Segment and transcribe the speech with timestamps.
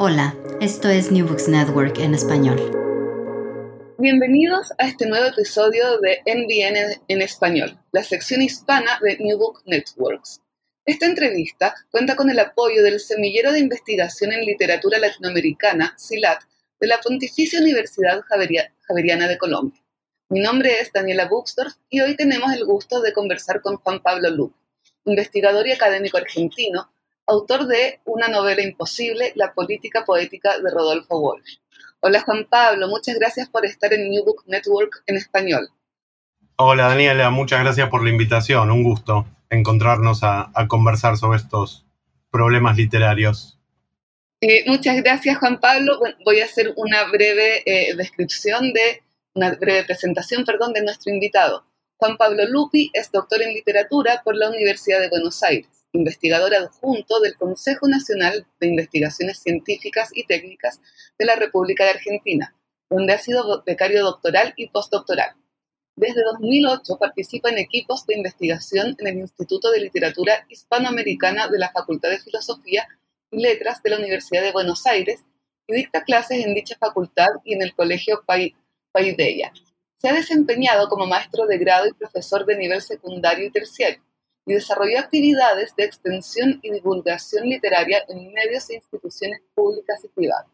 [0.00, 2.58] Hola, esto es New Books Network en español.
[3.98, 9.62] Bienvenidos a este nuevo episodio de NBN en español, la sección hispana de New Book
[9.66, 10.40] Networks.
[10.84, 16.42] Esta entrevista cuenta con el apoyo del Semillero de Investigación en Literatura Latinoamericana, SILAT,
[16.80, 19.80] de la Pontificia Universidad Javeriana de Colombia.
[20.28, 24.30] Mi nombre es Daniela Buxdorf y hoy tenemos el gusto de conversar con Juan Pablo
[24.30, 24.54] Lup,
[25.04, 26.90] investigador y académico argentino,
[27.28, 31.58] autor de Una novela imposible, La política poética de Rodolfo Walsh.
[32.00, 35.68] Hola Juan Pablo, muchas gracias por estar en New Book Network en español.
[36.56, 41.86] Hola Daniela, muchas gracias por la invitación, un gusto encontrarnos a, conversar sobre estos
[42.30, 43.58] problemas literarios.
[44.40, 45.98] Eh, muchas gracias Juan Pablo.
[46.24, 49.02] voy a hacer una breve eh, descripción de,
[49.34, 51.64] una breve presentación, perdón, de nuestro invitado.
[51.96, 57.20] Juan Pablo Lupi es doctor en literatura por la Universidad de Buenos Aires investigador adjunto
[57.20, 60.80] del Consejo Nacional de Investigaciones Científicas y Técnicas
[61.18, 62.54] de la República de Argentina,
[62.90, 65.34] donde ha sido becario doctoral y postdoctoral.
[65.96, 71.72] Desde 2008 participa en equipos de investigación en el Instituto de Literatura Hispanoamericana de la
[71.72, 72.86] Facultad de Filosofía
[73.30, 75.24] y Letras de la Universidad de Buenos Aires
[75.66, 78.22] y dicta clases en dicha facultad y en el Colegio
[78.92, 79.52] Paideia.
[79.98, 84.00] Se ha desempeñado como maestro de grado y profesor de nivel secundario y terciario
[84.48, 90.46] y desarrolló actividades de extensión y divulgación literaria en medios e instituciones públicas y privadas.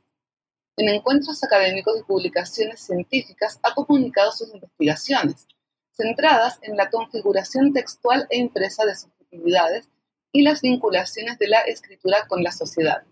[0.76, 5.46] En encuentros académicos y publicaciones científicas ha comunicado sus investigaciones,
[5.92, 9.88] centradas en la configuración textual e impresa de subjetividades
[10.32, 13.04] y las vinculaciones de la escritura con la sociedad,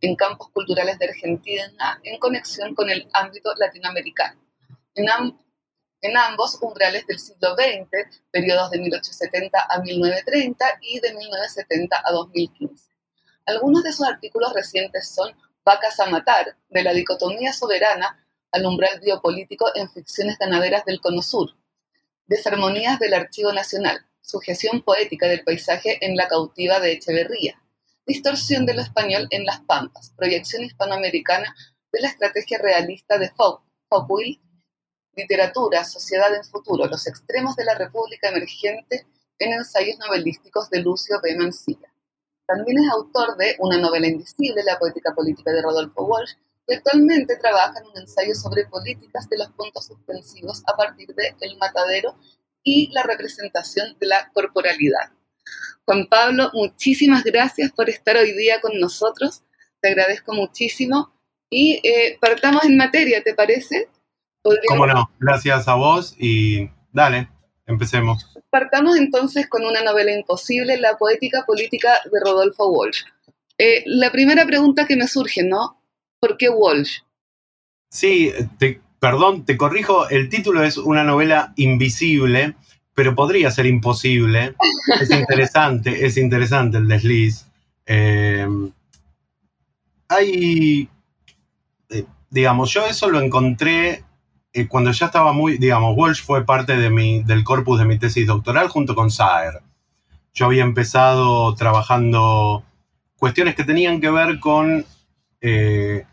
[0.00, 4.40] en campos culturales de Argentina en conexión con el ámbito latinoamericano.
[6.04, 7.88] En ambos umbrales del siglo XX,
[8.30, 12.90] periodos de 1870 a 1930 y de 1970 a 2015.
[13.46, 15.34] Algunos de sus artículos recientes son
[15.64, 18.22] Vacas a matar, de la dicotomía soberana
[18.52, 21.52] al umbral biopolítico en ficciones ganaderas del Cono Sur,
[22.26, 27.58] Desarmonías del Archivo Nacional, sujeción poética del paisaje en la cautiva de Echeverría,
[28.06, 31.56] distorsión de lo español en las Pampas, proyección hispanoamericana
[31.92, 34.38] de la estrategia realista de Foucault
[35.16, 39.06] Literatura, Sociedad en Futuro, Los extremos de la República Emergente
[39.38, 41.36] en ensayos novelísticos de Lucio B.
[41.36, 41.92] Mancilla.
[42.46, 46.34] También es autor de Una novela invisible, la poética política de Rodolfo Walsh,
[46.66, 51.34] y actualmente trabaja en un ensayo sobre políticas de los puntos suspensivos a partir de
[51.40, 52.16] El Matadero
[52.62, 55.12] y la representación de la corporalidad.
[55.84, 59.42] Juan Pablo, muchísimas gracias por estar hoy día con nosotros.
[59.80, 61.12] Te agradezco muchísimo.
[61.50, 63.88] Y eh, partamos en materia, ¿te parece?
[64.68, 65.10] ¿Cómo no?
[65.18, 67.28] Gracias a vos y dale,
[67.66, 68.30] empecemos.
[68.50, 73.02] Partamos entonces con una novela imposible, La poética política de Rodolfo Walsh.
[73.58, 75.80] Eh, la primera pregunta que me surge, ¿no?
[76.20, 77.00] ¿Por qué Walsh?
[77.88, 78.32] Sí,
[78.98, 82.56] perdón, te corrijo, el título es una novela invisible,
[82.94, 84.54] pero podría ser imposible.
[85.00, 87.46] Es interesante, es interesante el desliz.
[87.86, 88.46] Eh,
[90.08, 90.88] hay,
[91.90, 94.04] eh, digamos, yo eso lo encontré
[94.54, 97.98] eh, cuando ya estaba muy, digamos, Walsh fue parte de mi, del corpus de mi
[97.98, 99.62] tesis doctoral junto con Saer.
[100.32, 102.64] Yo había empezado trabajando
[103.18, 104.86] cuestiones que tenían que ver con
[105.40, 106.04] eh,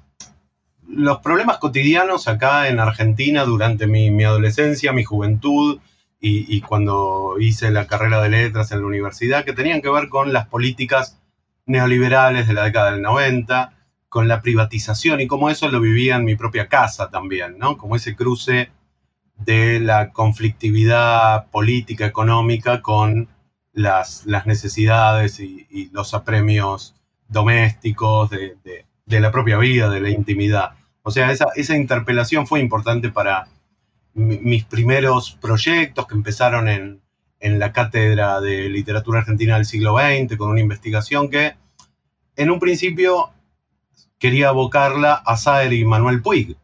[0.88, 5.79] los problemas cotidianos acá en Argentina durante mi, adolescencia, mi juventud
[6.19, 10.09] y, y, cuando hice la carrera de letras en la universidad, que tenían que ver
[10.09, 11.19] con las políticas
[11.67, 13.73] neoliberales de la década del 90,
[14.11, 17.77] con la privatización y cómo eso lo vivía en mi propia casa también, ¿no?
[17.77, 18.69] Como ese cruce
[19.37, 23.29] de la conflictividad política, económica con
[23.71, 26.93] las, las necesidades y, los apremios
[27.29, 30.71] domésticos de, la propia vida, de la intimidad.
[31.03, 33.47] O sea, esa, esa interpelación fue importante para
[34.13, 37.01] mis primeros proyectos que empezaron en,
[37.39, 41.53] en la Cátedra de Literatura Argentina del siglo XX, con una investigación que
[42.35, 43.31] en un principio
[44.21, 46.56] quería abocarla a Saer y Manuel Puig,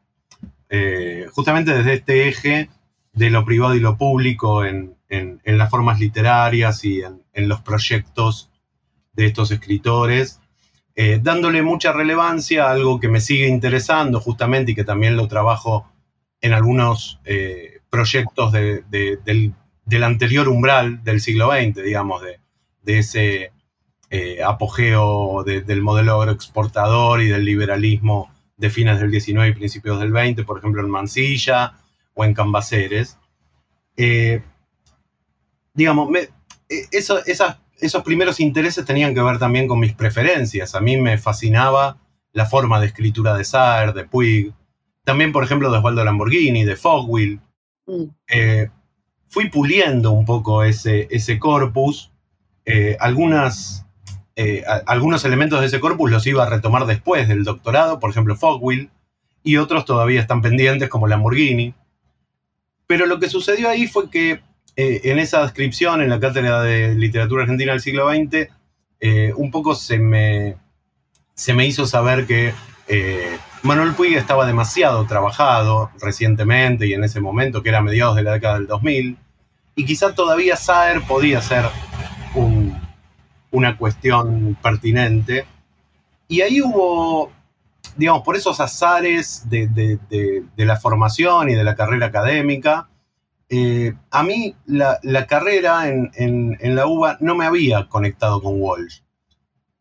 [0.69, 2.69] eh, justamente desde este eje
[3.13, 4.95] de lo privado y lo público en,
[5.43, 8.51] las formas literarias y en, los proyectos
[9.13, 10.39] de estos escritores,
[10.95, 15.27] eh, dándole mucha relevancia a algo que me sigue interesando justamente y que también lo
[15.27, 15.91] trabajo
[16.41, 19.55] en algunos eh, proyectos del,
[20.03, 23.51] anterior umbral del siglo XX, digamos, de, ese
[24.45, 30.43] apogeo del modelo agroexportador y del liberalismo de fines del 19 y principios del 20,
[30.43, 31.73] por ejemplo en Mansilla
[32.15, 33.17] o en Cambaceres.
[33.95, 34.41] Eh,
[35.73, 40.73] digamos, eh, esos primeros intereses tenían que ver también con mis preferencias.
[40.73, 41.99] A mí me fascinaba
[42.33, 44.53] la forma de escritura de Saer, de Puig,
[45.03, 47.39] también, por ejemplo, de Osvaldo Lamborghini, de Fogwill.
[47.85, 48.03] Mm.
[48.27, 48.69] Eh,
[49.29, 52.11] fui puliendo un poco ese, ese corpus.
[52.99, 53.86] algunas
[54.39, 58.35] eh, algunos elementos de ese corpus los iba a retomar después del doctorado, por ejemplo
[58.35, 58.91] Fogwill,
[59.41, 61.73] y otros todavía están pendientes como Lamborghini.
[62.85, 64.41] Pero lo que sucedió ahí fue que
[64.75, 68.47] eh, en esa descripción, en la Cátedra de Literatura Argentina del siglo XX,
[68.99, 70.55] eh, un poco se me,
[71.33, 72.53] se me hizo saber que
[73.63, 78.21] Manuel Puig estaba demasiado trabajado recientemente y en ese momento, que era a mediados de
[78.21, 79.17] la década del 2000,
[79.75, 81.65] y quizá todavía Saer podía ser
[83.51, 85.45] una cuestión pertinente.
[86.27, 87.31] Y ahí hubo,
[87.95, 89.99] digamos, por esos azares de,
[90.57, 92.89] la formación y de la carrera académica,
[93.49, 99.01] eh, a mí la, carrera en, la UBA no me había conectado con Walsh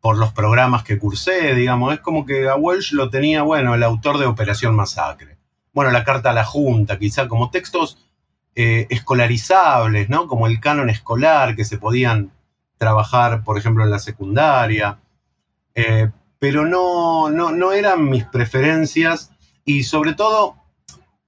[0.01, 3.83] por los programas que cursé, digamos, es como que a Walsh lo tenía, bueno, el
[3.83, 5.37] autor de Operación Masacre.
[5.73, 8.07] Bueno, la carta a la Junta, quizá como textos
[8.55, 10.29] eh, escolarizables, ¿no?
[10.29, 12.31] Como el canon escolar que se podían
[12.79, 14.99] trabajar, por ejemplo, en la secundaria,
[15.75, 19.31] eh, pero no, no, eran mis preferencias
[19.65, 20.57] y sobre todo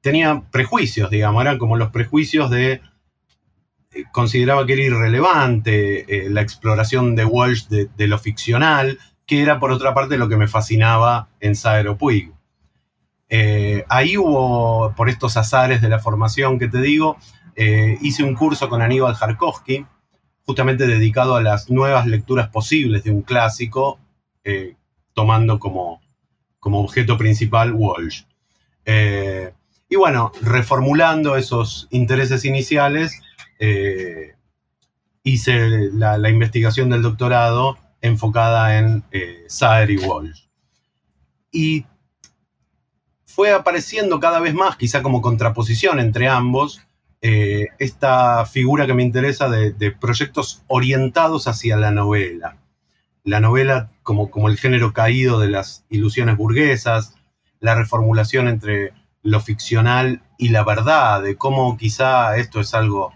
[0.01, 2.81] tenía prejuicios, digamos, eran como los prejuicios de,
[3.93, 9.59] eh, consideraba que era irrelevante eh, la exploración de Walsh de, lo ficcional, que era
[9.59, 11.99] por otra parte lo que me fascinaba en Saero
[13.89, 17.19] ahí hubo, por estos azares de la formación que te digo,
[18.01, 19.85] hice un curso con Aníbal Jarkowski,
[20.49, 23.99] justamente dedicado a las nuevas lecturas posibles de un clásico,
[24.45, 24.77] eh,
[25.13, 26.01] tomando como,
[26.59, 28.23] como objeto principal Walsh.
[28.87, 29.53] Eh,
[29.91, 33.21] y bueno, reformulando esos intereses iniciales,
[33.59, 34.37] eh,
[35.23, 39.05] hice la, investigación del doctorado enfocada en
[39.49, 40.47] Saer y Walsh.
[41.53, 41.85] Y
[43.27, 46.81] fue apareciendo cada vez más, quizá como contraposición entre ambos,
[47.21, 52.59] eh, esta figura que me interesa de, proyectos orientados hacia la novela.
[53.25, 57.17] La novela como, como el género caído de las ilusiones burguesas,
[57.61, 63.13] la reformulación entre lo ficcional y la verdad, de cómo quizá esto es algo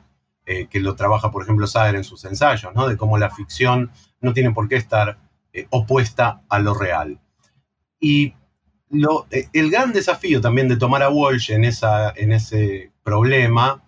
[0.46, 2.88] eh, que lo trabaja, por ejemplo, Sader en sus ensayos, ¿no?
[2.88, 5.18] de cómo la ficción no tiene por qué estar
[5.52, 7.20] eh, opuesta a lo real.
[8.00, 8.34] Y
[9.52, 13.82] el gran desafío también de tomar a Walsh en, esa, en ese problema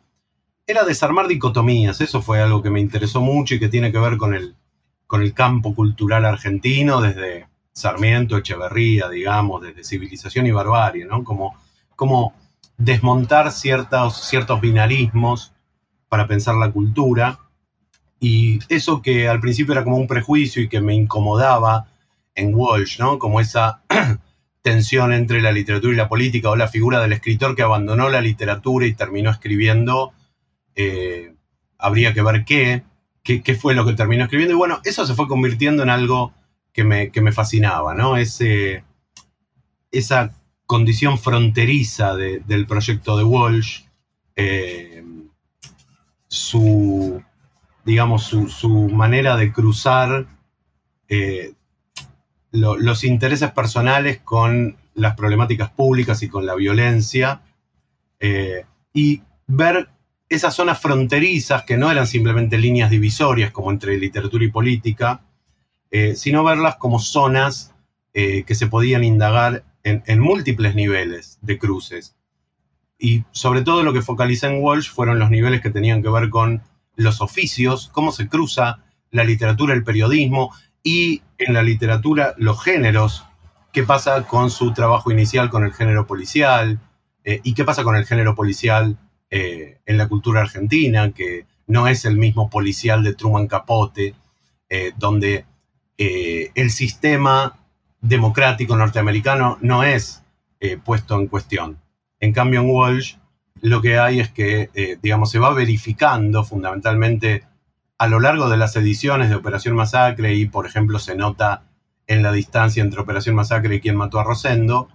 [0.66, 2.00] era desarmar dicotomías.
[2.00, 4.54] Eso fue algo que me interesó mucho y que tiene que ver con el,
[5.06, 11.24] con el campo cultural argentino, desde Sarmiento, Echeverría, digamos, desde civilización y barbarie, ¿no?
[11.24, 11.54] Como,
[11.96, 12.34] como
[12.78, 15.52] desmontar ciertos, ciertos binarismos
[16.08, 17.40] para pensar la cultura.
[18.20, 21.88] Y eso que al principio era como un prejuicio y que me incomodaba
[22.34, 23.18] en Walsh, ¿no?
[23.18, 23.82] Como esa
[24.62, 28.22] tensión entre la literatura y la política o la figura del escritor que abandonó la
[28.22, 30.12] literatura y terminó escribiendo
[30.76, 31.34] eh,
[31.78, 32.82] habría que ver qué,
[33.22, 34.54] qué, fue lo que terminó escribiendo.
[34.54, 36.32] Y bueno, eso se fue convirtiendo en algo
[36.72, 38.16] que me, fascinaba, ¿no?
[38.16, 38.84] Ese,
[39.92, 40.32] esa
[40.66, 43.82] condición fronteriza del proyecto de Walsh,
[44.34, 45.04] eh,
[46.26, 47.22] su,
[47.84, 50.26] digamos, su, manera de cruzar
[51.08, 51.52] eh,
[52.50, 57.42] los intereses personales con las problemáticas públicas y con la violencia,
[58.92, 59.88] y ver
[60.34, 65.22] esas zonas fronterizas que no eran simplemente líneas divisorias como entre literatura y política,
[65.90, 67.74] eh, sino verlas como zonas
[68.12, 72.16] eh, que se podían indagar en, múltiples niveles de cruces.
[72.98, 76.30] Y sobre todo lo que focaliza en Walsh fueron los niveles que tenían que ver
[76.30, 76.62] con
[76.96, 83.24] los oficios, cómo se cruza la literatura, el periodismo y en la literatura los géneros,
[83.72, 86.80] qué pasa con su trabajo inicial con el género policial
[87.24, 88.96] eh, y qué pasa con el género policial
[89.36, 94.14] eh, en la cultura argentina, que no es el mismo policial de Truman Capote,
[94.68, 95.44] eh, donde
[95.96, 97.58] el sistema
[98.00, 100.22] democrático norteamericano no es
[100.84, 101.78] puesto en cuestión.
[102.20, 103.16] En cambio, en Walsh
[103.60, 107.44] lo que hay es que, digamos, se va verificando fundamentalmente
[107.98, 111.62] a lo largo de las ediciones de Operación Masacre y, por ejemplo, se nota
[112.06, 114.88] en la distancia entre Operación Masacre y quien mató a Rosendo,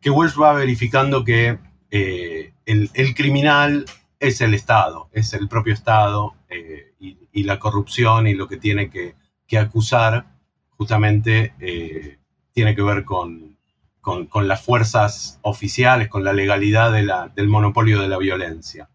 [0.00, 1.58] que Walsh va verificando que
[1.90, 3.84] eh, el, criminal
[4.18, 8.90] es el Estado, es el propio Estado eh, y, la corrupción y lo que tiene
[8.90, 9.14] que,
[9.58, 10.26] acusar
[10.68, 12.18] justamente eh,
[12.52, 13.56] tiene que ver con,
[14.00, 18.88] con, las fuerzas oficiales, con la legalidad del monopolio de la violencia.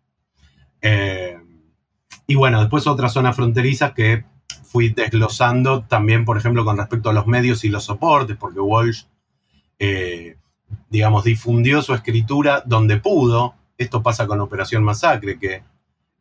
[2.27, 4.23] y bueno, después otras zonas fronterizas que
[4.63, 9.03] fui desglosando también, por ejemplo, con respecto a los medios y los soportes, porque Walsh
[10.89, 13.55] digamos, difundió su escritura donde pudo.
[13.77, 15.63] Esto pasa con Operación Masacre, que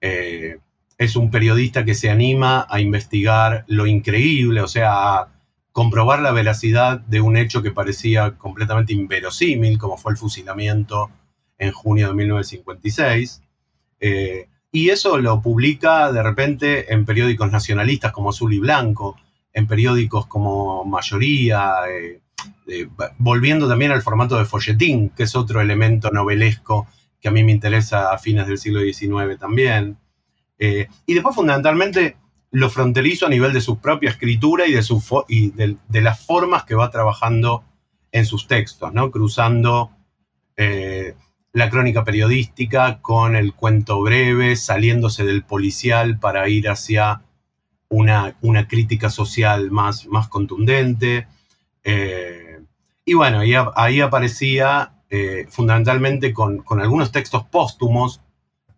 [0.01, 0.59] eh,
[0.99, 5.29] es un periodista que se anima a investigar lo increíble, o sea, a
[5.73, 11.11] comprobar la veracidad de un hecho que parecía completamente inverosímil, como fue el fusilamiento
[11.59, 13.43] en junio de 1956.
[14.01, 19.17] Eh, y eso lo publica de repente en periódicos nacionalistas como Azul y Blanco,
[19.53, 22.21] en periódicos como Mayoría, eh,
[23.19, 26.87] volviendo también al formato de folletín, que es otro elemento novelesco
[27.25, 29.97] que a mí me interesa a fines del siglo XIX también.
[30.59, 32.19] Eh, y después, fundamentalmente,
[32.51, 34.85] lo fronterizo a nivel de su propia escritura y de,
[35.29, 37.65] y de, las formas que va trabajando
[38.13, 39.11] en sus textos, ¿no?
[39.11, 39.91] cruzando
[40.59, 41.15] eh,
[41.55, 47.23] la crónica periodística con el cuento breve, saliéndose del policial para ir hacia
[47.89, 51.27] una, una crítica social más, más contundente.
[51.85, 52.61] Eh,
[53.07, 53.41] y bueno,
[53.77, 58.21] ahí, aparecía eh, fundamentalmente con, algunos textos póstumos,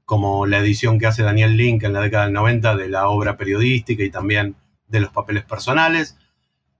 [0.05, 3.39] como la edición que hace Daniel Link en la década del 90 de la obra
[3.39, 4.55] periodística y también
[4.87, 6.19] de los papeles personales.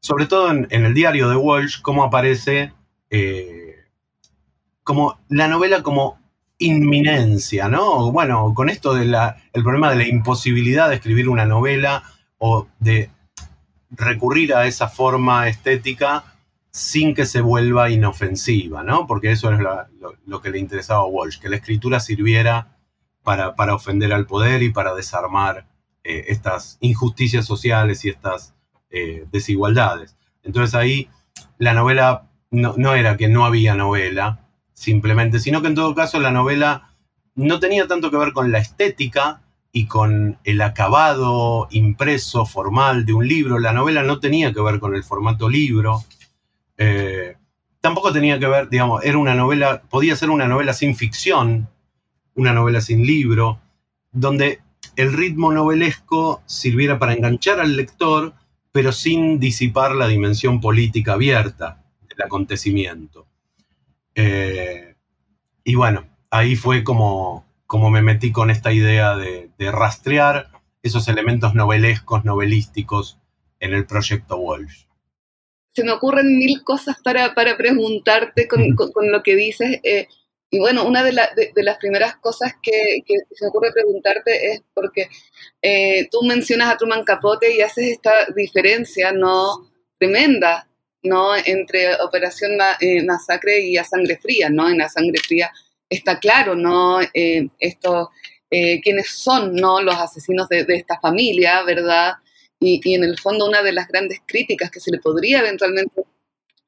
[0.01, 2.75] Sobre todo en, el diario de Walsh, cómo aparece
[3.09, 3.77] eh,
[4.83, 6.19] como la novela como
[6.59, 8.13] inminencia, ¿no?
[8.13, 9.17] Bueno, con esto del
[9.55, 12.03] problema de la imposibilidad de escribir una novela
[12.37, 13.09] o de
[13.89, 16.36] recurrir a esa forma estética
[16.77, 19.07] sin que se vuelva inofensiva, ¿no?
[19.07, 19.61] Porque eso es
[20.27, 22.77] lo, que le interesaba a Walsh, que la escritura sirviera
[23.23, 25.67] para, ofender al poder y para desarmar
[26.05, 28.55] eh, estas injusticias sociales y estas
[28.91, 30.19] eh, desigualdades.
[30.43, 31.09] Entonces ahí
[31.57, 36.21] la novela no, no era que no había novela, simplemente, sino que en todo caso
[36.21, 36.91] la novela
[37.35, 39.41] no tenía tanto que ver con la estética,
[39.77, 43.59] y con el acabado impreso formal de un libro.
[43.59, 46.03] La novela no tenía que ver con el formato libro.
[46.79, 47.37] Eh,
[47.81, 51.69] tampoco tenía que ver, digamos, era una novela, podía ser una novela sin ficción,
[52.35, 53.61] una novela sin libro,
[54.13, 54.61] donde
[54.97, 58.35] el ritmo novelesco sirviera para enganchar al lector,
[58.73, 63.27] pero sin disipar la dimensión política abierta del acontecimiento.
[64.15, 64.95] Eh,
[65.65, 70.51] y bueno, ahí fue como como me metí con esta idea de, rastrear
[70.83, 73.19] esos elementos novelescos, novelísticos
[73.59, 74.85] en el proyecto Walsh.
[75.77, 78.75] Se me ocurren mil cosas para, preguntarte con,
[79.13, 79.79] lo que dices.
[79.83, 80.09] Eh,
[80.51, 85.09] y bueno, una de, las primeras cosas que, se me ocurre preguntarte es porque
[85.61, 90.67] eh, tú mencionas a Truman Capote y haces esta diferencia no tremenda
[91.07, 94.69] no entre Operación eh, Masacre y A Sangre Fría, ¿no?
[94.69, 95.51] En A Sangre Fría
[95.89, 97.01] está claro, ¿no?
[97.01, 98.11] Eh, esto,
[98.51, 99.81] eh, quiénes son, ¿no?
[99.81, 102.15] Los asesinos de, esta familia, ¿verdad?
[102.61, 106.03] Y, en el fondo una de las grandes críticas que se le podría eventualmente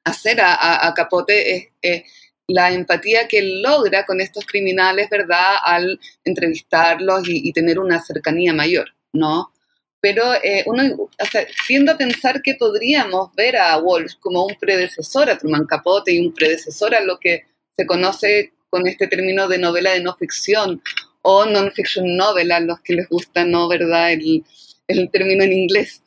[0.04, 2.04] hacer a, Capote es
[2.48, 5.56] la empatía que él logra con estos criminales, ¿verdad?
[5.62, 9.52] Al entrevistarlos y, tener una cercanía mayor, ¿no?
[10.00, 15.28] Pero eh, uno o sea, a pensar que podríamos ver a Walsh como un predecesor
[15.28, 19.58] a Truman Capote y un predecesor a lo que se conoce con este término de
[19.58, 20.82] novela de no ficción
[21.22, 23.68] o non-fiction novel a los que les gusta, ¿no?
[23.68, 24.12] ¿Verdad?
[24.12, 24.44] El,
[25.10, 26.02] término en inglés.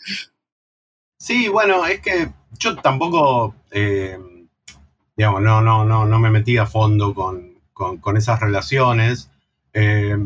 [1.18, 4.18] Sí, bueno, es que yo tampoco, eh,
[5.16, 9.30] digamos, no, no, no, no me metí a fondo con, esas relaciones.
[9.74, 10.18] Eh,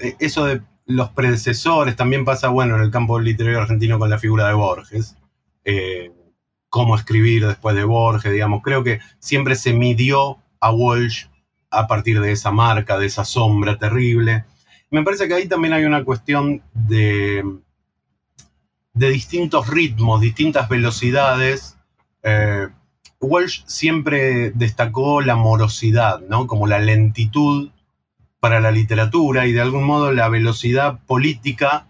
[0.00, 4.18] eh, eso de los predecesores también pasa, bueno, en el campo literario argentino con la
[4.18, 5.16] figura de Borges.
[6.70, 8.62] Cómo escribir después de Borges, digamos.
[8.62, 11.26] Creo que siempre se midió a Walsh
[11.70, 14.44] a partir de esa marca, de esa sombra terrible.
[14.90, 17.44] Me parece que ahí también hay una cuestión de,
[18.94, 21.76] de distintos ritmos, distintas velocidades.
[22.22, 22.68] Eh,
[23.20, 26.46] Walsh siempre destacó la morosidad, ¿no?
[26.46, 27.70] Como la lentitud
[28.40, 31.88] para la literatura y de algún modo la velocidad política.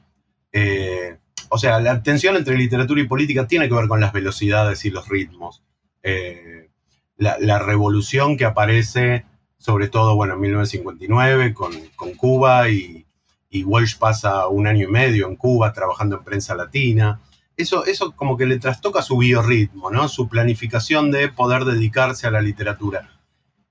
[0.53, 1.19] Eh,
[1.51, 4.91] o sea, la tensión entre literatura y política tiene que ver con las velocidades y
[4.91, 5.63] los ritmos.
[6.03, 6.69] Eh,
[7.17, 9.25] la, revolución que aparece,
[9.59, 11.75] sobre todo, bueno, en 1959 con,
[12.17, 13.05] Cuba y,
[13.51, 17.21] y, Walsh pasa un año y medio en Cuba trabajando en prensa latina.
[17.57, 20.09] Eso, eso como que le trastoca su biorritmo, ¿no?
[20.09, 23.11] Su planificación de poder dedicarse a la literatura.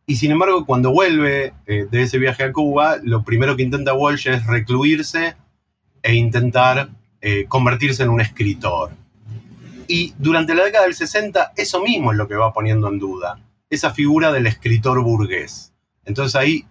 [0.06, 3.94] Y sin embargo, cuando vuelve eh, de ese viaje a Cuba, lo primero que intenta
[3.94, 5.36] Walsh es recluirse
[6.01, 6.89] e intentar
[7.20, 8.91] eh, convertirse en un escritor.
[9.88, 13.39] Y durante la década del 60 eso mismo es lo que va poniendo en duda,
[13.70, 15.74] esa figura del escritor burgués.
[16.07, 16.65] Entonces ahí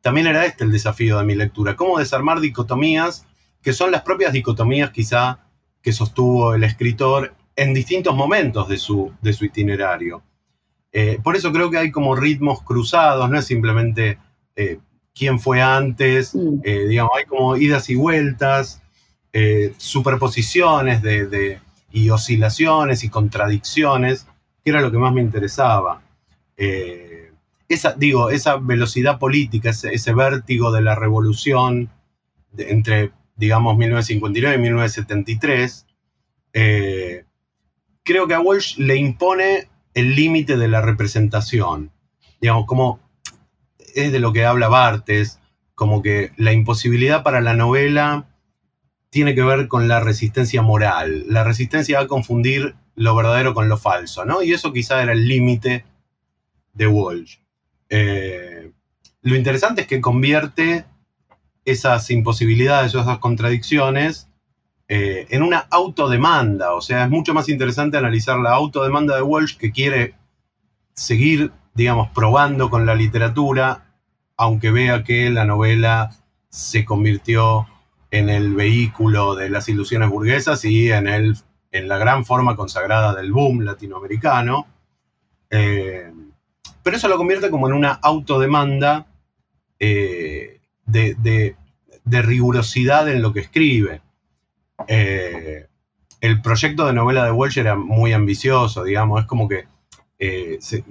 [0.00, 3.26] también era este el desafío de mi lectura, cómo desarmar dicotomías
[3.60, 5.40] que son las propias dicotomías quizá
[5.82, 10.22] que sostuvo el escritor en distintos momentos de su, de su itinerario.
[10.92, 14.18] Eh, por eso creo que hay como ritmos cruzados, no es simplemente
[14.54, 14.78] eh,
[15.12, 16.60] quién fue antes, mm.
[16.88, 18.82] digamos, hay como idas y vueltas,
[19.38, 21.60] eh, superposiciones de,
[21.92, 24.26] y oscilaciones y contradicciones,
[24.64, 26.00] que era lo que más me interesaba.
[26.56, 27.05] Eh,
[27.68, 31.90] esa, digo, esa velocidad política, ese, vértigo de la revolución
[32.56, 35.86] entre, digamos, 1959 y 1973,
[36.52, 37.24] eh,
[38.02, 41.90] creo que a Walsh le impone el límite de la representación.
[42.40, 43.00] Digamos, como
[43.94, 45.40] es de lo que habla Bartes,
[45.74, 48.28] como que la imposibilidad para la novela
[49.10, 53.76] tiene que ver con la resistencia moral, la resistencia a confundir lo verdadero con lo
[53.76, 54.42] falso, ¿no?
[54.42, 55.84] Y eso quizá era el límite
[56.74, 57.38] de Walsh.
[57.88, 58.72] Eh,
[59.22, 60.84] lo interesante es que convierte
[61.64, 64.28] esas imposibilidades o esas contradicciones
[64.88, 69.56] eh, en una autodemanda, o sea, es mucho más interesante analizar la autodemanda de Walsh
[69.56, 70.14] que quiere
[70.94, 73.96] seguir, digamos, probando con la literatura,
[74.36, 76.10] aunque vea que la novela
[76.50, 77.66] se convirtió
[78.12, 81.36] en el vehículo de las ilusiones burguesas y en, el,
[81.72, 84.68] en la gran forma consagrada del boom latinoamericano.
[85.50, 86.12] Eh,
[86.86, 89.08] pero eso lo convierte como en una autodemanda
[89.80, 91.56] eh, de,
[92.04, 94.02] rigurosidad en lo que escribe.
[94.86, 95.66] Eh,
[96.20, 99.64] el proyecto de novela de Welsh era muy ambicioso, digamos, es como que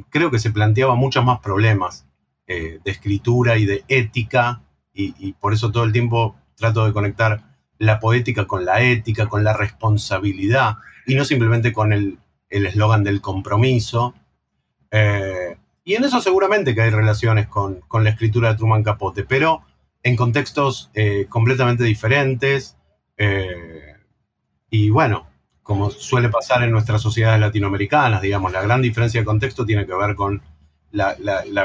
[0.09, 2.05] creo que se planteaba muchos más problemas
[2.45, 8.01] de escritura y de ética, y, por eso todo el tiempo trato de conectar la
[8.01, 10.75] poética con la ética, con la responsabilidad,
[11.07, 14.13] y no simplemente con el eslogan del compromiso.
[14.91, 15.55] Eh,
[15.85, 19.61] y en eso seguramente que hay relaciones con, la escritura de Truman Capote, pero
[20.03, 22.77] en contextos eh, completamente diferentes.
[23.17, 23.95] Eh,
[24.69, 25.27] y bueno,
[25.63, 29.95] como suele pasar en nuestras sociedades latinoamericanas, digamos, la gran diferencia de contexto tiene que
[29.95, 30.41] ver con
[30.91, 31.15] la,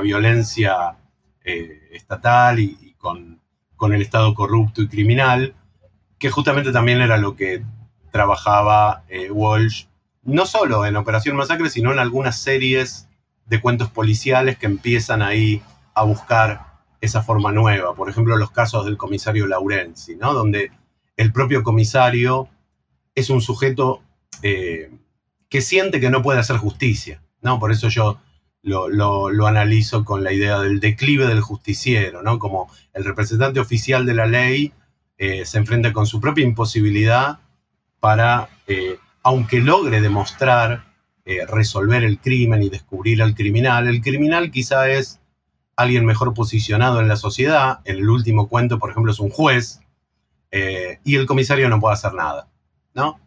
[0.01, 0.97] violencia
[1.43, 3.41] estatal y, con
[3.81, 5.55] con el Estado corrupto y criminal,
[6.19, 7.65] que justamente también era lo que
[8.13, 9.87] trabajaba eh, Walsh,
[10.23, 13.09] no solo en Operación Masacre, sino en algunas series
[13.51, 15.61] de cuentos policiales que empiezan ahí
[15.93, 17.95] a buscar esa forma nueva.
[17.95, 20.33] Por ejemplo, los casos del comisario Laurenzi, ¿no?
[20.33, 20.71] donde
[21.17, 22.49] el propio comisario
[23.15, 24.03] es un sujeto
[24.43, 24.91] eh,
[25.49, 27.23] que siente que no puede hacer justicia.
[27.43, 27.59] ¿no?
[27.59, 28.21] Por eso yo
[28.63, 32.39] lo, analizo con la idea del declive del justiciero, ¿no?
[32.39, 34.73] Como el representante oficial de la ley
[35.19, 37.41] eh, se enfrenta con su propia imposibilidad
[38.01, 40.89] para, eh, aunque logre demostrar,
[41.31, 45.21] eh, resolver el crimen y descubrir al criminal, el criminal quizá es
[45.77, 49.81] alguien mejor posicionado en la sociedad, en el último cuento, por ejemplo, es un juez,
[51.05, 52.49] y el comisario no puede hacer nada,
[52.93, 53.21] ¿no?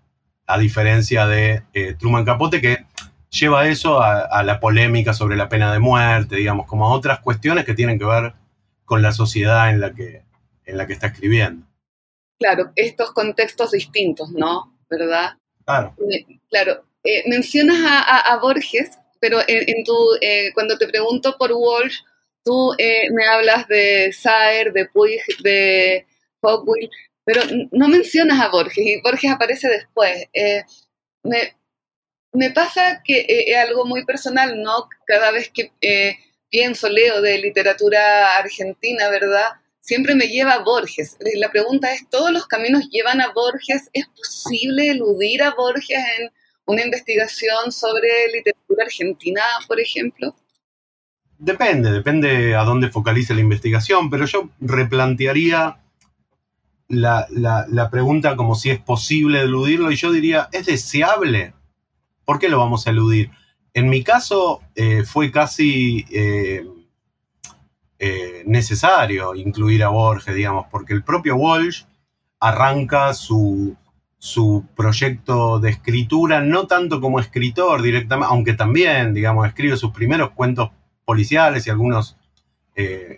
[0.46, 1.64] A diferencia de
[1.98, 2.86] Truman Capote, que
[3.34, 7.66] lleva eso a, la polémica sobre la pena de muerte, digamos, como a otras cuestiones
[7.66, 8.34] que tienen que ver
[8.86, 10.24] con la sociedad en la que,
[10.66, 11.66] en la que está escribiendo.
[12.40, 14.78] Claro, estos contextos distintos, ¿no?
[14.90, 15.38] ¿Verdad?
[15.66, 15.96] Claro.
[16.12, 16.86] Eh, claro.
[17.04, 22.00] Eh, mencionas a, Borges, pero en, tu, eh, cuando te pregunto por Walsh,
[22.44, 22.74] tú
[23.12, 26.06] me hablas de Saer, de Puig, de
[26.42, 26.90] Fockwell,
[27.26, 30.28] pero no mencionas a Borges y Borges aparece después.
[31.24, 31.56] Me,
[32.34, 34.90] Me pasa que eh, es algo muy personal, ¿no?
[35.06, 36.18] Cada vez que eh,
[36.50, 39.50] pienso, leo de literatura argentina, ¿verdad?
[39.82, 41.18] Siempre me lleva a Borges.
[41.36, 43.90] La pregunta es, ¿todos los caminos llevan a Borges?
[43.94, 46.32] ¿Es posible eludir a Borges en
[46.66, 50.36] una investigación sobre literatura argentina, por ejemplo?
[51.38, 55.84] Depende, depende a dónde focalice la investigación, pero yo replantearía
[56.88, 61.54] la, pregunta como si es posible eludirlo y yo diría, ¿es deseable?
[62.26, 63.32] ¿Por qué lo vamos a eludir?
[63.74, 66.64] En mi caso eh, fue casi eh,
[68.00, 71.84] eh, necesario incluir a Borges, digamos, porque el propio Walsh
[72.40, 73.76] arranca su,
[74.24, 80.30] su proyecto de escritura, no tanto como escritor directamente, aunque también, digamos, escribe sus primeros
[80.30, 80.70] cuentos
[81.04, 82.16] policiales y algunos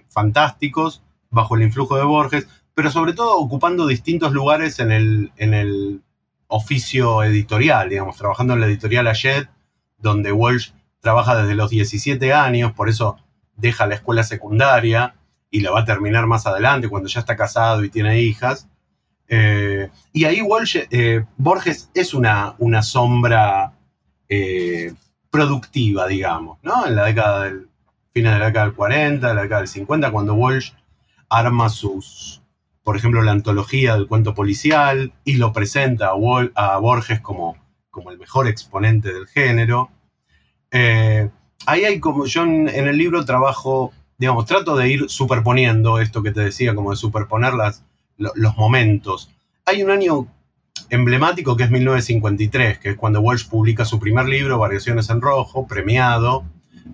[0.09, 5.53] fantásticos bajo el influjo de Borges, pero sobre todo ocupando distintos lugares en el, en
[5.53, 6.01] el
[6.47, 9.47] oficio editorial, digamos, trabajando en la editorial Ayet,
[9.99, 13.17] donde Walsh trabaja desde los 17 años, por eso
[13.55, 15.13] deja la escuela secundaria
[15.51, 18.67] y la va a terminar más adelante cuando ya está casado y tiene hijas.
[19.27, 20.41] Eh, y ahí
[20.91, 23.73] eh, Borges es una, una sombra
[24.29, 24.93] eh,
[25.29, 26.85] productiva, digamos, ¿no?
[26.85, 27.67] En la década del,
[28.13, 30.71] fines de la década del 40, de la década del 50, cuando Walsh
[31.29, 32.41] arma sus,
[32.83, 37.57] por ejemplo, la antología del cuento policial y lo presenta a, Borges como,
[37.89, 39.89] como, el mejor exponente del género.
[41.65, 46.31] Ahí hay como, yo en, el libro trabajo, digamos, trato de ir superponiendo esto que
[46.31, 47.53] te decía, como de superponer
[48.17, 49.31] los momentos.
[49.65, 50.27] Hay un año
[50.89, 55.67] emblemático que es 1953, que es cuando Walsh publica su primer libro, Variaciones en Rojo,
[55.67, 56.45] premiado,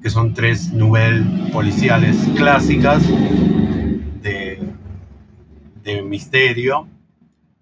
[0.01, 3.03] que son tres novelas policiales clásicas
[5.83, 6.87] de misterio.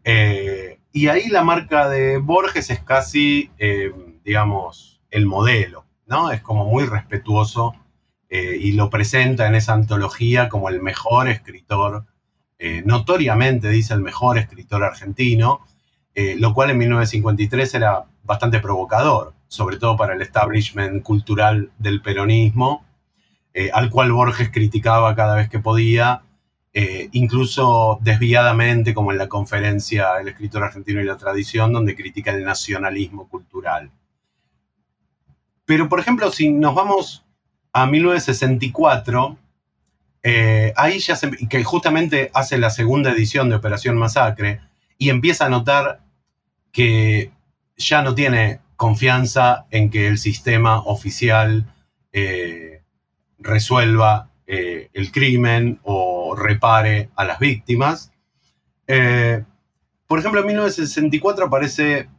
[0.03, 3.91] Eh, y ahí la marca de Borges es casi, eh,
[4.23, 6.31] digamos, el modelo, ¿no?
[6.31, 7.75] Es como muy respetuoso
[8.29, 12.05] eh, y lo presenta en esa antología como el mejor escritor,
[12.83, 15.61] notoriamente dice el mejor escritor argentino,
[16.15, 22.85] lo cual en 1953 era bastante provocador, sobre todo para el establishment cultural del peronismo,
[23.73, 26.23] al cual Borges criticaba cada vez que podía
[26.71, 32.31] eh, incluso desviadamente, como en la conferencia El escritor argentino y la tradición, donde critica
[32.31, 33.91] el nacionalismo cultural.
[35.65, 37.25] Pero, por ejemplo, si nos vamos
[37.73, 39.37] a 1964,
[40.23, 44.61] eh, ahí ya se, que justamente hace la segunda edición de Operación Masacre
[44.97, 46.01] y empieza a notar
[46.71, 47.31] que
[47.77, 51.73] ya no tiene confianza en que el sistema oficial
[52.11, 52.81] eh,
[53.37, 58.11] resuelva el crimen o repare a las víctimas.
[58.87, 59.43] Eh,
[60.07, 62.09] por ejemplo, en 1964 aparece,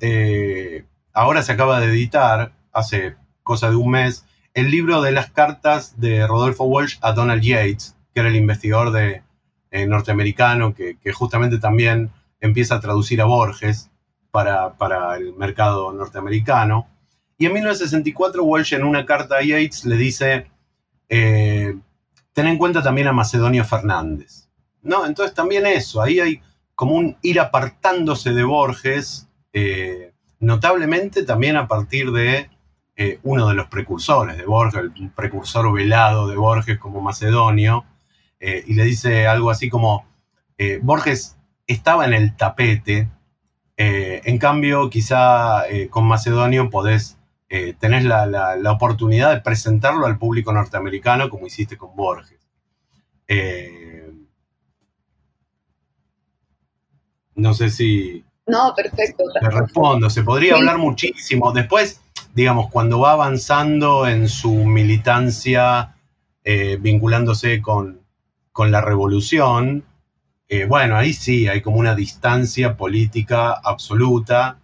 [0.00, 5.30] eh, ahora se acaba de editar, hace cosa de un mes, el libro de las
[5.30, 11.58] cartas de Rodolfo Walsh a Donald Yates, que era el investigador eh, norteamericano que, justamente
[11.58, 12.10] también
[12.40, 13.90] empieza a traducir a Borges
[14.30, 14.74] para,
[15.16, 16.88] el mercado norteamericano.
[17.38, 20.50] Y en 1964 Walsh en una carta a Yates le dice,
[21.08, 21.82] ten
[22.34, 24.48] en cuenta también a Macedonio Fernández.
[24.82, 25.06] ¿no?
[25.06, 26.40] Entonces también eso, ahí hay
[26.74, 32.48] como un ir apartándose de Borges, eh, notablemente también a partir de
[33.00, 37.84] eh, uno de los precursores de Borges, el precursor velado de Borges como Macedonio,
[38.38, 40.06] eh, y le dice algo así como,
[40.82, 43.08] Borges estaba en el tapete,
[43.76, 47.16] en cambio quizá con Macedonio podés
[47.52, 52.38] eh, tenés la, oportunidad de presentarlo al público norteamericano como hiciste con Borges.
[53.26, 54.08] Eh,
[57.34, 58.24] no sé si...
[58.46, 59.24] No, perfecto.
[59.40, 61.50] Te respondo, se podría hablar muchísimo.
[61.50, 62.00] Después,
[62.34, 65.96] digamos, cuando va avanzando en su militancia,
[66.44, 68.00] eh, vinculándose con,
[68.52, 69.84] con, la revolución,
[70.68, 74.58] bueno, ahí sí hay como una distancia política absoluta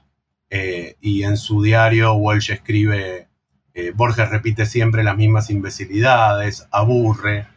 [0.48, 3.28] eh, y en su diario Walsh escribe,
[3.74, 7.48] eh, Borges repite siempre las mismas imbecilidades, aburre,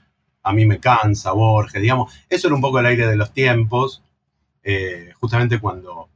[0.42, 4.04] a mí me cansa Borges, digamos, eso era un poco el aire de los tiempos,
[4.64, 6.09] eh, justamente cuando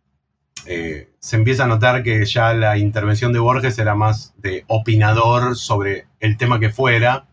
[0.65, 6.07] se empieza a notar que ya la intervención de Borges era más de opinador sobre
[6.19, 7.27] el tema que fuera,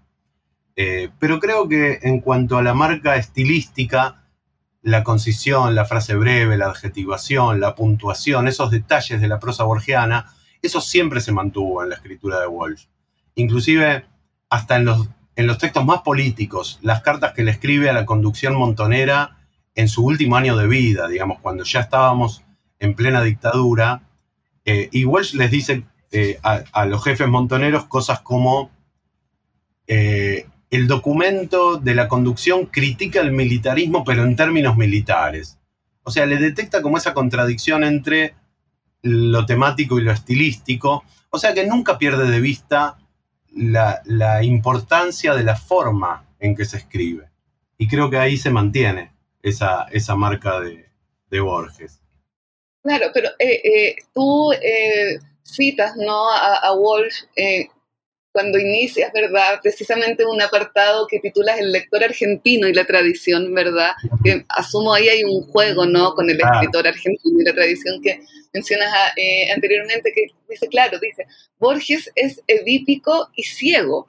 [0.75, 4.21] pero creo que en cuanto a la marca estilística,
[4.83, 10.33] la concisión, la frase breve, la adjetivación, la puntuación, esos detalles de la prosa borgiana,
[10.63, 12.87] eso siempre se mantuvo en la escritura de Walsh.
[13.35, 14.07] Inclusive
[14.49, 18.07] hasta en los, en los textos más políticos, las cartas que le escribe a la
[18.07, 19.37] conducción montonera
[19.75, 22.43] en su último año de vida, digamos, cuando ya estábamos
[22.81, 24.03] en plena dictadura,
[24.65, 28.71] y Walsh les dice eh, a, los jefes montoneros cosas como
[29.87, 35.59] eh, el documento de la conducción critica el militarismo, pero en términos militares.
[36.03, 38.35] O sea, le detecta como esa contradicción entre
[39.03, 41.05] lo temático y lo estilístico.
[41.31, 42.99] O sea que nunca pierde de vista
[43.55, 47.31] la, importancia de la forma en que se escribe.
[47.79, 49.13] Y creo que ahí se mantiene
[49.43, 50.89] esa, esa marca de,
[51.41, 52.00] Borges.
[52.83, 56.31] Claro, pero eh, eh, tú eh, citas ¿no?
[56.31, 57.25] a, a Walsh
[58.33, 59.59] cuando inicias, ¿verdad?
[59.63, 63.91] Precisamente un apartado que titulas El lector argentino y la tradición, ¿verdad?
[64.23, 66.15] Que asumo ahí hay un juego, ¿no?
[66.15, 68.21] Con el escritor argentino y la tradición que
[68.53, 71.27] mencionas ah, eh, anteriormente, que dice, claro, dice,
[71.59, 74.07] Borges es edípico y ciego,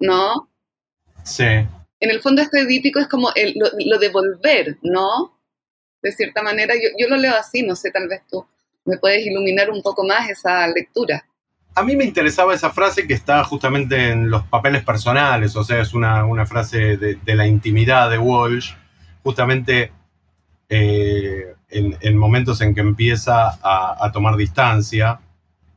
[0.00, 0.50] ¿no?
[1.24, 1.44] Sí.
[1.44, 5.35] En el fondo este edípico es como lo, de volver, ¿no?
[6.06, 8.46] De cierta manera, yo, yo lo leo así, no sé, tal vez tú
[8.84, 11.26] me puedes iluminar un poco más esa lectura
[11.76, 15.82] a mí me interesaba esa frase que está justamente en los papeles personales, o sea,
[15.82, 18.72] es una, frase de, la intimidad de Walsh,
[19.22, 19.92] justamente
[20.70, 25.20] eh, en, momentos en que empieza a, tomar distancia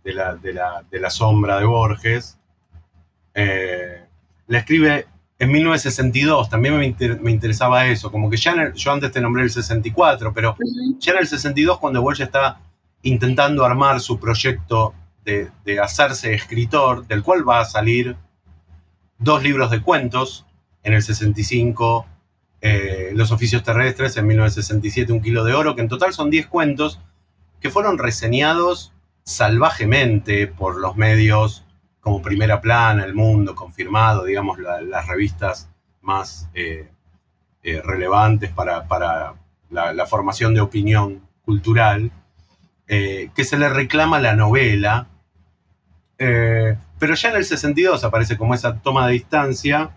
[0.01, 2.37] de la, sombra de Borges.
[3.33, 4.01] Eh,
[4.47, 5.05] la escribe
[5.41, 10.33] en 1962, también me, interesaba eso, como que ya yo antes te nombré el 64,
[10.33, 10.57] pero
[10.99, 12.59] ya en el 62 cuando Walsh está
[13.03, 18.17] intentando armar su proyecto de, hacerse escritor, del cual va a salir
[19.17, 20.45] dos libros de cuentos,
[20.83, 22.05] en el 65
[22.61, 26.47] eh, Los oficios terrestres, en 1967 Un kilo de oro, que en total son 10
[26.47, 26.99] cuentos
[27.61, 28.91] que fueron reseñados
[29.23, 31.65] salvajemente por los medios
[32.01, 35.69] como Primera Plana, El Mundo, Confirmado, digamos, las revistas
[36.01, 36.89] más eh,
[37.63, 39.35] eh, relevantes para,
[39.69, 42.11] la, formación de opinión cultural,
[42.87, 45.07] que se le reclama la novela
[46.21, 49.95] eh, pero ya en el 62 aparece como esa toma de distancia,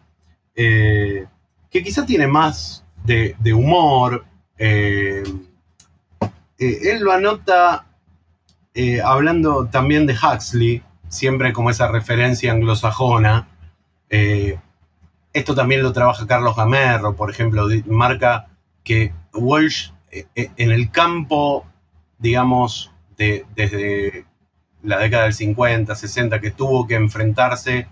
[0.54, 1.26] eh,
[1.68, 4.24] que quizá tiene más de, humor.
[4.56, 5.24] Eh,
[6.58, 7.86] él lo anota
[9.04, 13.48] hablando también de Huxley, siempre como esa referencia anglosajona.
[15.32, 18.48] esto también lo trabaja Carlos Gamerro, por ejemplo, marca
[18.84, 19.92] que Walsh
[20.34, 21.66] en el campo,
[22.18, 24.26] digamos, de, desde
[24.82, 27.88] la década del 50, 60, que tuvo que enfrentarse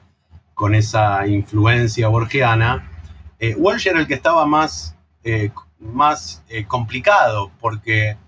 [0.55, 2.91] con esa influencia borgiana,
[3.39, 8.19] eh, Walsh era el que estaba más, eh, más eh, complicado porque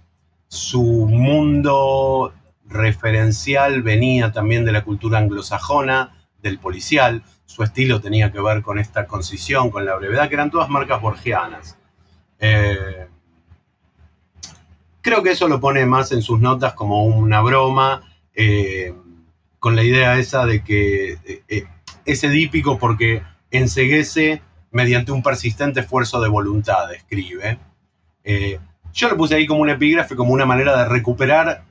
[0.48, 2.33] su mundo
[2.73, 8.79] referencial venía también de la cultura anglosajona, del policial, su estilo tenía que ver con
[8.79, 11.77] esta concisión, con la brevedad, que eran todas marcas borgianas.
[15.01, 18.03] creo que eso lo pone más en sus notas como una broma
[18.35, 18.95] eh,
[19.59, 21.65] con la idea esa de que eh, eh,
[22.05, 27.59] es edípico porque enseguece mediante un persistente esfuerzo de voluntad, escribe.
[28.95, 31.65] yo lo puse ahí como un epígrafe, como una manera de recuperar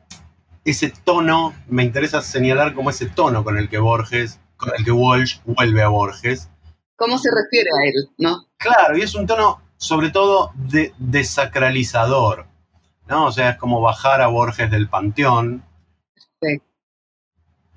[0.63, 4.91] ese tono, me interesa señalar como ese tono con el que Borges, con el que
[4.91, 6.50] Walsh vuelve a Borges.
[6.95, 8.45] ¿Cómo se refiere a él, no?
[8.58, 12.45] Claro, y es un tono sobre todo de desacralizador,
[13.08, 13.26] ¿no?
[13.26, 15.63] O sea, es como bajar a Borges del panteón,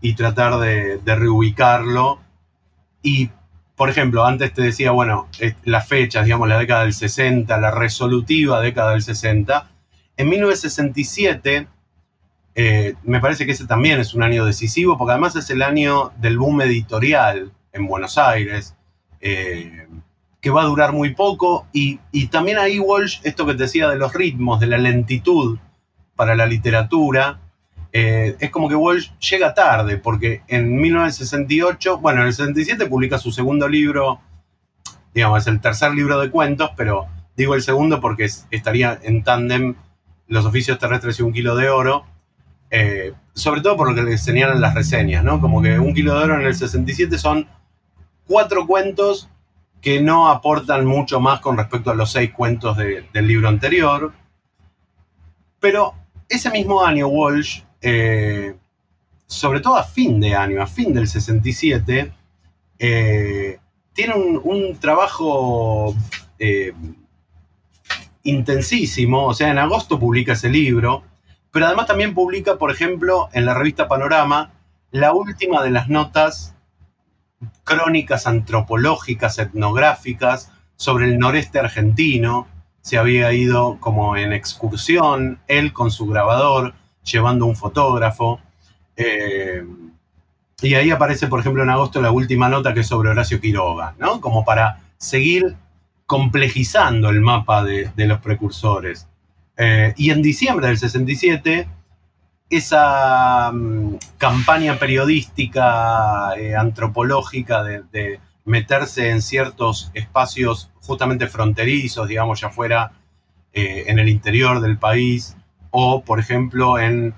[0.04, 2.20] y tratar de, reubicarlo.
[3.02, 3.30] Y,
[3.74, 7.70] por ejemplo, antes te decía, bueno, eh, las fechas, digamos, la década del 60, la
[7.70, 9.70] resolutiva década del 60.
[10.18, 11.68] En 1967,
[12.54, 16.12] eh, me parece que ese también es un año decisivo, porque además es el año
[16.18, 18.76] del boom editorial en Buenos Aires,
[19.20, 19.88] eh,
[20.40, 21.66] que va a durar muy poco.
[21.72, 25.58] Y, también ahí Walsh, esto que te decía de los ritmos, de la lentitud
[26.14, 27.40] para la literatura,
[27.92, 33.18] eh, es como que Walsh llega tarde, porque en 1968, bueno, en el 67 publica
[33.18, 34.20] su segundo libro,
[35.12, 39.74] digamos, es el tercer libro de cuentos, pero digo el segundo porque estaría en tándem
[40.26, 42.04] Los oficios terrestres y un kilo de oro,
[42.74, 45.40] eh, sobre todo por lo que le señalan las reseñas, ¿no?
[45.40, 47.46] Como que un kilo de oro en el 67 son
[48.26, 49.28] cuatro cuentos
[49.80, 54.12] que no aportan mucho más con respecto a los seis cuentos del libro anterior.
[55.60, 55.94] Pero
[56.28, 58.54] ese mismo año Walsh eh,
[59.26, 62.12] sobre todo a fin de año, a fin del 67,
[62.78, 63.58] eh,
[63.92, 65.94] tiene un, trabajo
[66.38, 66.72] eh,
[68.22, 71.02] intensísimo, o sea, en agosto publica ese libro,
[71.54, 74.50] pero además también publica, por ejemplo, en la revista Panorama,
[74.90, 76.56] la última de las notas
[77.62, 82.48] crónicas antropológicas, etnográficas sobre el noreste argentino.
[82.80, 88.40] Se había ido como en excursión, él con su grabador, llevando un fotógrafo.
[88.96, 89.64] Eh,
[90.60, 93.94] y ahí aparece, por ejemplo, en agosto la última nota que es sobre Horacio Quiroga,
[94.00, 94.20] ¿no?
[94.20, 95.54] Como para seguir
[96.06, 99.06] complejizando el mapa de, los precursores.
[99.56, 101.68] Eh, y en diciembre del 67,
[102.50, 112.50] esa mm, campaña periodística, eh, antropológica de, meterse en ciertos espacios justamente fronterizos, digamos, ya
[112.50, 112.92] fuera
[113.54, 115.34] eh, en el interior del país,
[115.70, 117.14] o por ejemplo en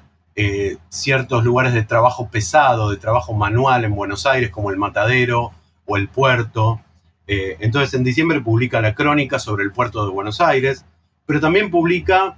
[0.90, 5.52] ciertos lugares de trabajo pesado, de trabajo manual en Buenos Aires, como el Matadero
[5.86, 6.82] o el Puerto,
[7.26, 10.84] entonces en diciembre publica la crónica sobre el puerto de Buenos Aires,
[11.26, 12.36] pero también publica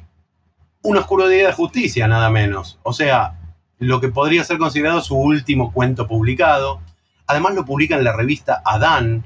[0.83, 2.79] Un oscuro día de justicia, nada menos.
[2.83, 3.37] O sea,
[3.79, 6.81] lo que podría ser considerado su último cuento publicado.
[7.27, 9.25] Además lo publica en la revista Adán,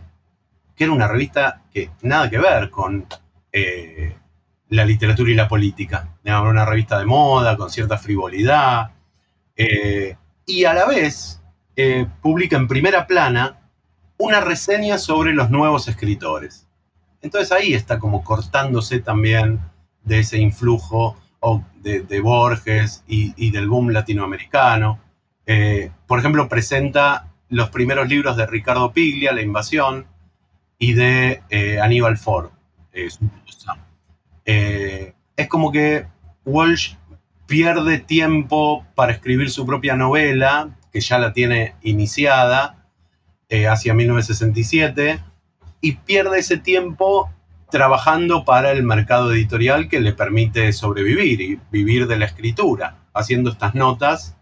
[0.75, 3.07] que era una revista que nada que ver con
[3.53, 4.17] eh,
[4.71, 6.17] la literatura y la política.
[6.25, 8.93] Era una revista de moda, con cierta frivolidad.
[9.55, 11.39] Eh, y a la vez
[12.21, 13.59] publica en primera plana
[14.19, 16.69] una reseña sobre los nuevos escritores.
[17.23, 19.61] Entonces ahí está como cortándose también
[20.05, 21.17] de ese influjo
[21.83, 25.01] de, Borges y, del boom latinoamericano.
[25.47, 30.07] Eh, por ejemplo, presenta los primeros libros de Ricardo Piglia, La Invasión,
[30.79, 32.51] y de eh, Aníbal Ford,
[34.45, 36.07] eh, es como que
[36.45, 36.97] Walsh
[37.47, 42.89] pierde tiempo para escribir su propia novela, que ya la tiene iniciada,
[43.49, 45.21] eh, hacia 1967
[45.83, 47.31] y pierde ese tiempo
[47.71, 53.51] trabajando para el mercado editorial que le permite sobrevivir y vivir de la escritura, haciendo
[53.51, 54.37] estas notas.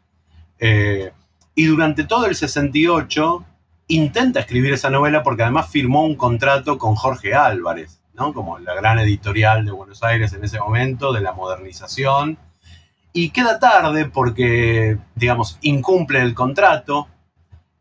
[0.59, 1.11] Eh,
[1.55, 3.45] y durante todo el 68
[3.89, 8.33] intenta escribir esa novela porque además firmó un contrato con Jorge Álvarez, ¿no?
[8.35, 12.39] como la gran editorial de Buenos Aires en ese momento, de la modernización.
[13.13, 17.09] Y queda tarde porque, digamos, incumple el contrato.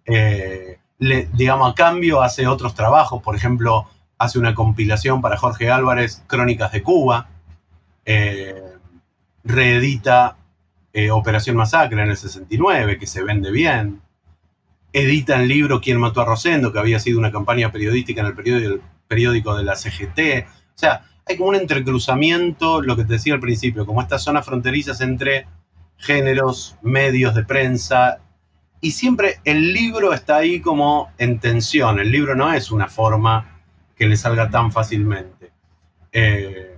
[0.06, 6.24] Eh, digamos, a cambio hace otros trabajos, por ejemplo, hace una compilación para Jorge Álvarez,
[6.28, 7.30] Crónicas de Cuba,
[8.06, 8.64] eh,
[9.44, 10.38] reedita
[10.92, 14.02] eh, Operación Masacre en el 69, que se vende bien,
[14.92, 18.36] edita el libro Quién mató a Rosendo, que había sido una campaña periodística en el
[18.36, 23.36] periódico, periódico de la CGT, o sea, hay como un entrecruzamiento, lo que te decía
[23.36, 25.48] al principio, como estas zonas fronterizas entre
[25.98, 28.20] géneros, medios de prensa
[28.82, 32.00] y siempre el libro está ahí como en tensión.
[32.00, 33.60] El libro no es una forma
[33.96, 35.52] que le salga tan fácilmente.
[36.12, 36.78] Eh,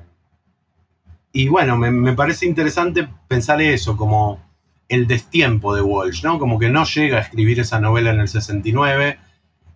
[1.34, 4.42] y bueno, me, parece interesante pensar eso, como
[4.90, 6.40] el destiempo de Walsh, ¿no?
[6.40, 9.18] Como que no llega a escribir esa novela en el 69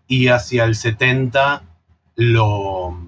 [0.08, 1.64] y hacia el 70
[2.16, 3.00] lo,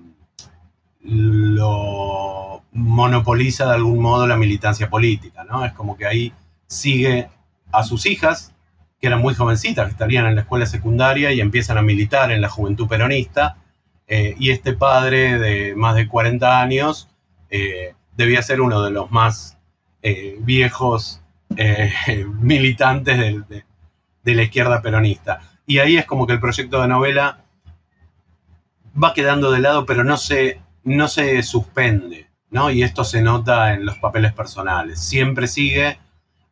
[1.01, 5.65] lo monopoliza de algún modo la militancia política, ¿no?
[5.65, 6.32] Es como que ahí
[6.67, 7.27] sigue
[7.73, 8.53] a sus hijas,
[8.99, 12.41] que eran muy jovencitas, que estarían en la escuela secundaria y empiezan a militar en
[12.41, 13.57] la juventud peronista.
[14.07, 17.10] Eh, y este padre de más de 40 años
[17.49, 19.57] eh, debía ser uno de los más
[20.01, 21.21] eh, viejos
[22.39, 23.63] militantes de,
[24.23, 25.41] de, la izquierda peronista.
[25.65, 27.43] Y ahí es como que el proyecto de novela
[29.01, 32.71] va quedando de lado, pero no se, no se suspende, ¿no?
[32.71, 34.99] Y esto se nota en los papeles personales.
[34.99, 35.99] Siempre sigue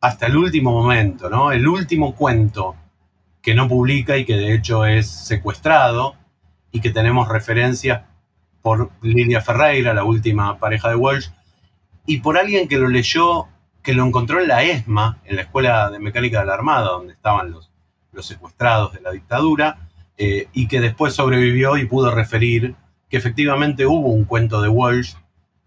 [0.06, 1.52] hasta el último momento, ¿no?
[1.52, 2.76] El último cuento
[3.42, 6.16] que no publica y que de hecho es secuestrado
[6.72, 8.04] y que tenemos referencias
[8.62, 11.30] por Lilia Ferreira, la última pareja de Walsh,
[12.06, 13.48] y por alguien que lo leyó,
[13.82, 17.14] que lo encontró en la ESMA, en la Escuela de Mecánica de la Armada, donde
[17.14, 17.72] estaban los,
[18.12, 19.90] los secuestrados de la dictadura,
[20.20, 22.76] eh, y que después sobrevivió y pudo referir
[23.10, 25.16] que efectivamente hubo un cuento de Walsh,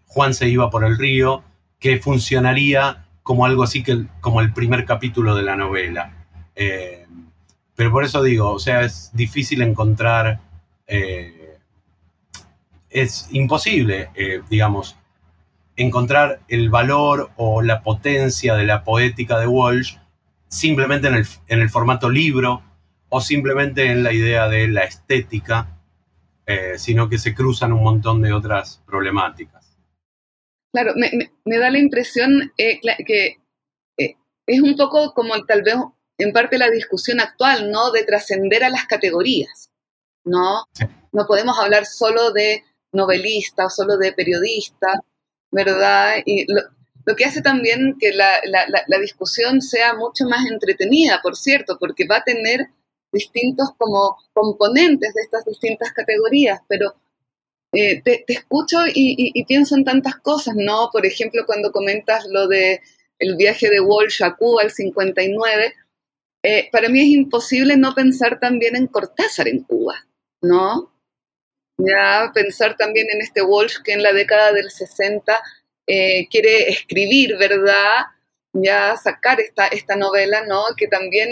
[0.05, 1.43] Juan se iba por el río,
[1.77, 6.25] que funcionaría como algo así que como el primer capítulo de la novela.
[6.55, 7.05] Eh,
[7.75, 10.39] pero por eso digo, o sea, es difícil encontrar,
[10.87, 11.59] eh,
[12.89, 14.97] es imposible, eh, digamos,
[15.75, 19.97] encontrar el valor o la potencia de la poética de Walsh
[20.47, 22.63] simplemente en el, en el formato libro
[23.09, 25.77] o simplemente en la idea de la estética,
[26.77, 29.58] sino que se cruzan un montón de otras problemáticas.
[30.71, 33.37] Claro, me, da la impresión eh, que
[33.97, 34.15] eh,
[34.45, 35.75] es un poco como tal vez
[36.19, 37.91] en parte la discusión actual, ¿no?
[37.91, 39.71] De trascender a las categorías,
[40.25, 40.63] ¿no?
[41.11, 45.01] No podemos hablar solo de novelista o solo de periodista,
[45.51, 46.17] ¿verdad?
[46.25, 48.41] Y lo, que hace también que la,
[49.01, 52.67] discusión sea mucho más entretenida, por cierto, porque va a tener
[53.11, 56.93] distintos como componentes de estas distintas categorías, pero
[57.71, 60.89] eh, te, escucho y, pienso en tantas cosas, ¿no?
[60.91, 62.81] Por ejemplo, cuando comentas lo de
[63.37, 65.73] viaje de Walsh a Cuba, el 59,
[66.43, 70.07] eh, para mí es imposible no pensar también en Cortázar en Cuba,
[70.41, 70.91] ¿no?
[71.77, 75.39] Ya pensar también en este Walsh que en la década del 60
[75.87, 78.05] eh, quiere escribir, ¿verdad?
[78.53, 80.63] Ya sacar esta, esta novela, ¿no?
[80.75, 81.29] Que también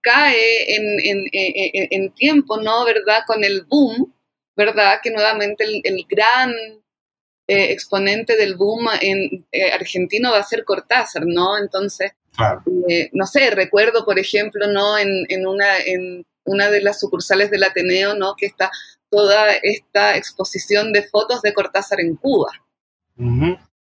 [0.00, 2.84] cae en, en, tiempo, ¿no?
[2.84, 3.22] ¿Verdad?
[3.26, 4.12] Con el boom,
[4.56, 5.00] ¿verdad?
[5.02, 6.52] Que nuevamente el, gran
[7.46, 11.58] exponente del boom en, argentino va a ser Cortázar, ¿no?
[11.58, 12.12] Entonces,
[12.88, 14.98] eh, no sé, recuerdo, por ejemplo, ¿no?
[14.98, 18.34] En, una, en una de las sucursales del Ateneo, ¿no?
[18.36, 18.70] Que está
[19.10, 22.50] toda esta exposición de fotos de Cortázar en Cuba.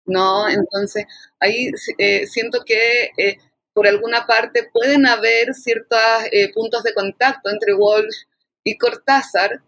[0.05, 0.47] ¿No?
[0.47, 1.05] Entonces,
[1.39, 3.37] ahí eh, siento que eh,
[3.73, 5.99] por alguna parte pueden haber ciertos
[6.53, 8.25] puntos de contacto entre Walsh
[8.63, 9.61] y Cortázar,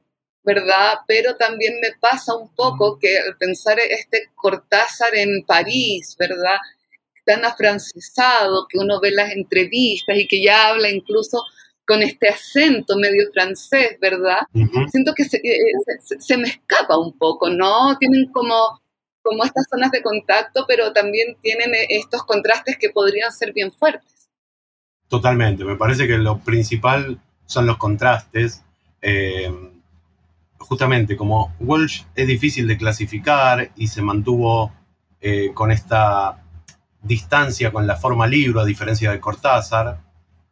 [0.49, 0.99] ¿verdad?
[1.07, 6.57] Pero también me pasa un poco que al pensar este Cortázar en París, ¿verdad?
[7.29, 11.43] tan afrancesado, que uno ve las entrevistas y que ya habla incluso
[11.85, 14.39] con este acento medio francés, ¿verdad?
[14.89, 17.95] Siento que eh, se, me escapa un poco, ¿no?
[17.99, 18.81] Tienen como,
[19.21, 23.71] como estas zonas de contacto, pero también tienen eh, estos contrastes que podrían ser bien
[23.71, 24.27] fuertes.
[25.07, 28.63] Totalmente, me parece que lo principal son los contrastes.
[29.03, 29.51] Eh,
[30.59, 34.71] justamente como Walsh es difícil de clasificar y se mantuvo
[35.53, 36.39] con esta
[37.01, 40.01] distancia con la forma libro, a diferencia de Cortázar.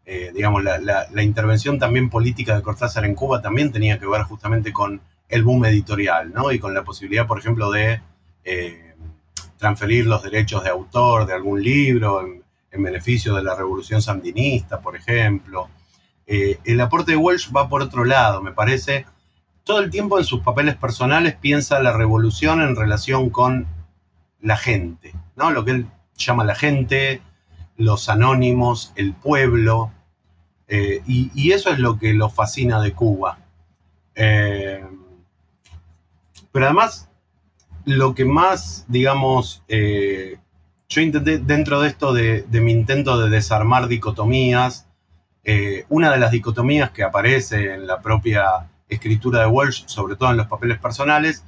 [0.06, 4.72] Eh, digamos, la, intervención también política de Cortázar en Cuba también tenía que ver justamente
[4.72, 6.52] con el boom editorial, ¿no?
[6.52, 8.02] Y con la posibilidad, por ejemplo, de
[8.46, 8.96] eh,
[9.58, 12.44] transferir los derechos de autor de algún libro en,
[12.80, 15.68] beneficio de la revolución sandinista, por ejemplo.
[16.28, 19.08] Eh, el aporte de Walsh va por otro lado, me parece.
[19.68, 23.68] Todo el tiempo en sus papeles personales piensa la revolución en relación con
[24.40, 25.52] la gente, ¿no?
[25.52, 27.22] Lo que él llama la gente,
[27.76, 29.92] los anónimos, el pueblo,
[30.70, 33.40] eh, y, eso es lo que lo fascina de Cuba.
[34.16, 34.86] Eh,
[36.54, 37.10] pero además,
[37.84, 40.38] lo que más, digamos, eh,
[40.88, 44.88] yo intenté dentro de esto de, mi intento de desarmar dicotomías,
[45.90, 50.38] una de las dicotomías que aparece en la propia escritura de Walsh, sobre todo en
[50.38, 51.44] los papeles personales,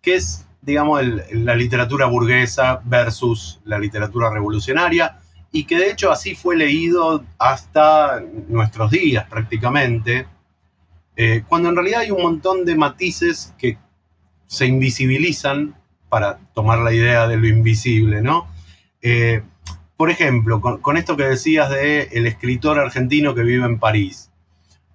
[0.00, 1.02] que es digamos,
[1.32, 5.18] la literatura burguesa versus la literatura revolucionaria,
[5.50, 10.26] y que de hecho así fue leído hasta nuestros días prácticamente,
[11.16, 13.76] eh, cuando en realidad hay un montón de matices que
[14.46, 15.74] se invisibilizan
[16.08, 18.46] para tomar la idea de lo invisible, ¿no?
[19.02, 19.42] Eh,
[19.96, 24.30] por ejemplo, con, esto que decías de el escritor argentino que vive en París.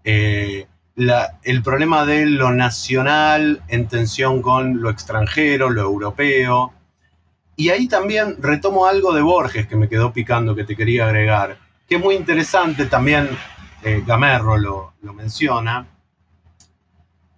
[0.03, 0.67] Eh,
[0.97, 6.73] el problema de lo nacional en tensión con lo extranjero, lo europeo.
[7.55, 11.57] Y ahí también retomo algo de Borges que me quedó picando, que te quería agregar,
[11.87, 13.29] que es muy interesante, también
[13.83, 15.87] eh, Gamerro lo, lo menciona.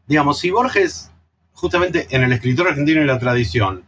[0.07, 1.11] Digamos, si Borges,
[1.53, 3.83] justamente en el escritor argentino y la tradición,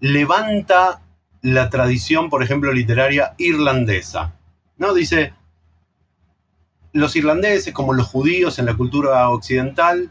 [0.00, 1.02] levanta
[1.42, 4.34] la tradición, por ejemplo, literaria irlandesa,
[4.78, 4.92] ¿no?
[4.94, 5.34] Dice,
[6.92, 10.10] los irlandeses, como los judíos en la cultura occidental,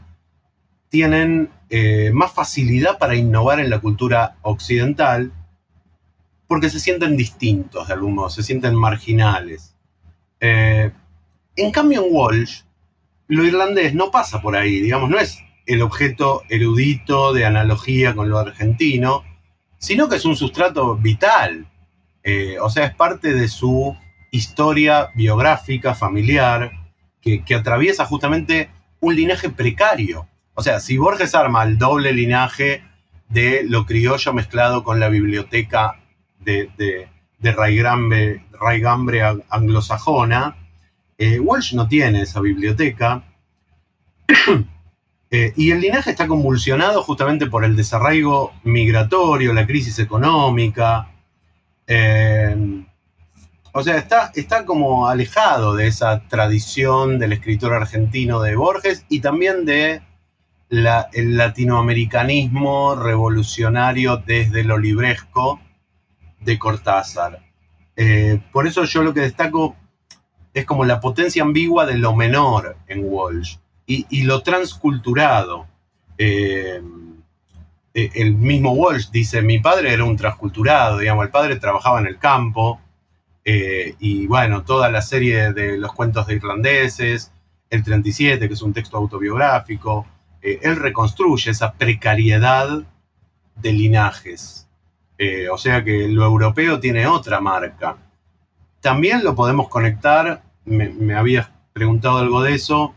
[0.90, 5.32] tienen eh, más facilidad para innovar en la cultura occidental
[6.48, 9.76] porque se sienten distintos de algún modo, se sienten marginales.
[10.40, 10.92] Eh,
[11.56, 12.62] en cambio, en Walsh,
[13.28, 18.30] lo irlandés no pasa por ahí, digamos, no es el objeto erudito de analogía con
[18.30, 19.24] lo argentino,
[19.78, 21.68] sino que es un sustrato vital.
[22.24, 23.96] Eh, o sea, es parte de su
[24.32, 26.72] historia biográfica, familiar,
[27.22, 28.70] que, atraviesa justamente
[29.00, 30.28] un linaje precario.
[30.54, 32.84] O sea, si Borges arma el doble linaje
[33.30, 36.00] de lo criollo mezclado con la biblioteca
[36.40, 37.08] de, de,
[37.40, 40.56] de raigambre, anglosajona,
[41.18, 43.24] eh, Walsh no tiene esa biblioteca.
[45.32, 51.12] Eh, y el linaje está convulsionado justamente por el desarraigo migratorio, la crisis económica.
[51.86, 52.84] Eh,
[53.72, 59.20] o sea, está, está como alejado de esa tradición del escritor argentino de Borges y
[59.20, 60.02] también de
[60.70, 65.60] el latinoamericanismo revolucionario desde lo libresco
[66.40, 67.40] de Cortázar.
[67.96, 69.76] Eh, por eso yo lo que destaco
[70.54, 75.66] es como la potencia ambigua de lo menor en Walsh y, lo transculturado.
[76.18, 76.80] Eh,
[77.96, 82.06] eh, el mismo Walsh dice, mi padre era un transculturado, digamos, el padre trabajaba en
[82.06, 82.80] el campo,
[83.46, 87.32] eh, y bueno, toda la serie de los cuentos de irlandeses,
[87.70, 90.06] el 37, que es un texto autobiográfico,
[90.42, 92.84] eh, él reconstruye esa precariedad
[93.56, 94.68] de linajes.
[95.18, 97.98] Eh, o sea que lo europeo tiene otra marca.
[98.80, 102.94] También lo podemos conectar me, habías preguntado algo de eso,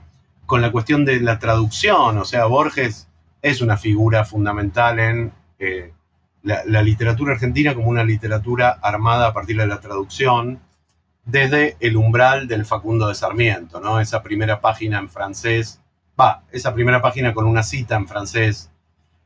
[0.47, 3.09] con la cuestión de la traducción, o sea, Borges
[3.41, 5.33] es una figura fundamental en
[6.43, 10.61] la, literatura argentina como una literatura armada a partir de la traducción,
[11.25, 14.01] desde el umbral del Facundo de Sarmiento, ¿no?
[14.01, 15.81] Esa primera página en francés,
[16.19, 18.71] va, esa primera página con una cita en francés,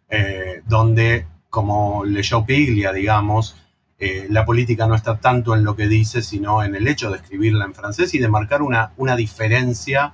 [0.09, 3.57] eh, donde, como leyó Piglia, digamos,
[3.99, 7.17] eh, la política no está tanto en lo que dice, sino en el hecho de
[7.17, 10.13] escribirla en francés y de marcar una, una diferencia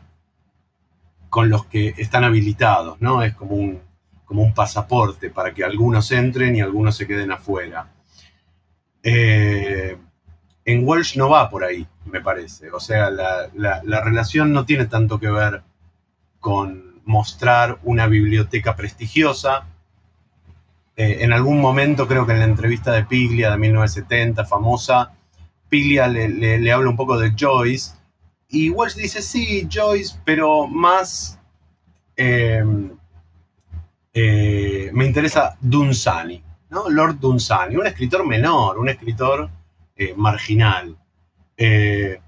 [1.28, 3.22] con los que están habilitados, ¿no?
[3.22, 3.80] Es como un,
[4.32, 7.92] como un pasaporte para que algunos entren y algunos se queden afuera.
[9.02, 9.98] Eh,
[10.64, 12.70] en Walsh no va por ahí, me parece.
[12.70, 15.64] O sea, la, relación no tiene tanto que ver
[16.40, 19.66] con mostrar una biblioteca prestigiosa.
[20.96, 25.12] Eh, en algún momento, creo que en la entrevista de Piglia de 1970, famosa,
[25.68, 27.96] Piglia le, habla un poco de Joyce.
[28.48, 31.38] Y Walsh dice, sí, Joyce, pero más
[32.16, 32.64] eh,
[34.14, 36.88] eh, me interesa Dunsani, ¿no?
[36.90, 39.48] Lord Dunsani, un escritor menor, un escritor
[39.96, 40.96] eh, marginal.
[41.56, 42.20] Eh,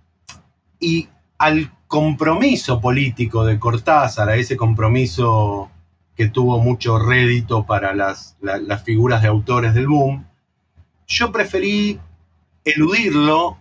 [0.80, 1.08] y
[1.38, 5.70] al compromiso político de Cortázar, a ese compromiso
[6.16, 8.36] que tuvo mucho rédito para las,
[8.84, 10.26] figuras de autores del boom,
[11.06, 12.00] yo preferí
[12.64, 13.58] eludirlo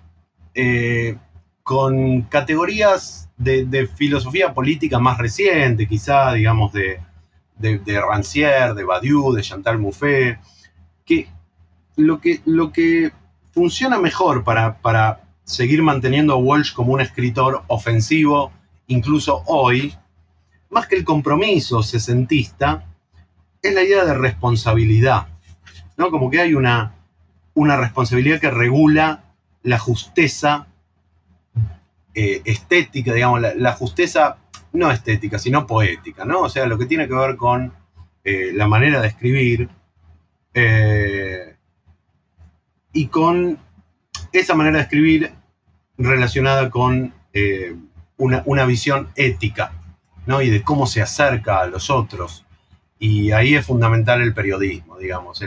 [1.64, 7.00] con categorías de, filosofía política más reciente, quizá, digamos, de,
[7.58, 10.40] de, Rancière, de Badiou, de Chantal Mouffe,
[11.06, 11.28] que
[11.96, 13.12] lo que, lo que
[13.52, 18.52] funciona mejor para, para seguir manteniendo a Walsh como un escritor ofensivo,
[18.88, 19.96] incluso hoy,
[20.70, 22.86] más que el compromiso sesentista,
[23.62, 25.28] es la idea de responsabilidad,
[25.96, 26.10] ¿no?
[26.10, 26.96] Como que hay una,
[27.54, 29.24] una responsabilidad que regula
[29.62, 30.68] la justeza
[32.14, 34.38] eh, estética, digamos, la, la, justeza
[34.74, 36.42] no estética, sino poética, ¿no?
[36.42, 37.74] O sea, lo que tiene que ver con
[38.24, 39.70] eh, la manera de escribir
[40.54, 41.56] eh,
[42.92, 43.60] y con
[44.32, 45.32] esa manera de escribir
[45.98, 47.76] relacionada con eh,
[48.18, 49.74] una, visión ética,
[50.26, 50.42] ¿no?
[50.42, 52.46] Y de cómo se acerca a los otros.
[52.98, 55.44] Y ahí es fundamental el periodismo, digamos,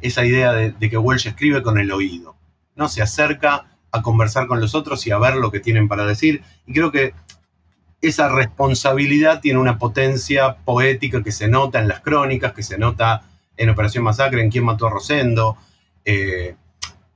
[0.00, 2.36] esa idea de, de que Welsh escribe con el oído,
[2.76, 2.88] ¿no?
[2.88, 6.42] Se acerca a conversar con los otros y a ver lo que tienen para decir.
[6.66, 7.14] Y creo que
[8.00, 13.22] esa responsabilidad tiene una potencia poética que se nota en las crónicas, que se nota
[13.56, 15.56] en Operación Masacre, en Quién mató a Rosendo.
[16.04, 16.54] Eh,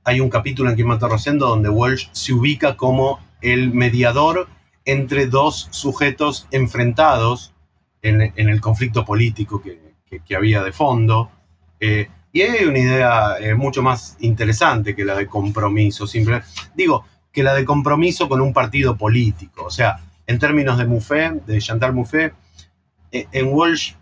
[0.03, 4.47] hay un capítulo en Quién mató a Rosendo donde Walsh se ubica como el mediador
[4.85, 7.53] entre dos sujetos enfrentados
[8.01, 11.31] en, el conflicto político que, había de fondo.
[11.79, 16.05] Eh, y hay una idea eh, mucho más interesante que la de compromiso,
[16.75, 19.65] digo, que la de compromiso con un partido político.
[19.65, 22.33] O sea, en términos de Mouffe, de Chantal Mouffe,
[23.11, 23.93] eh, en Walsh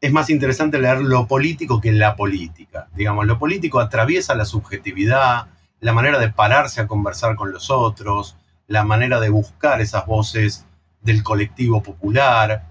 [0.00, 2.88] es más interesante leer lo político que la política.
[2.94, 5.46] Digamos, lo político atraviesa la subjetividad,
[5.80, 8.36] la manera de pararse a conversar con los otros,
[8.66, 10.66] la manera de buscar esas voces
[11.02, 12.64] del colectivo popular.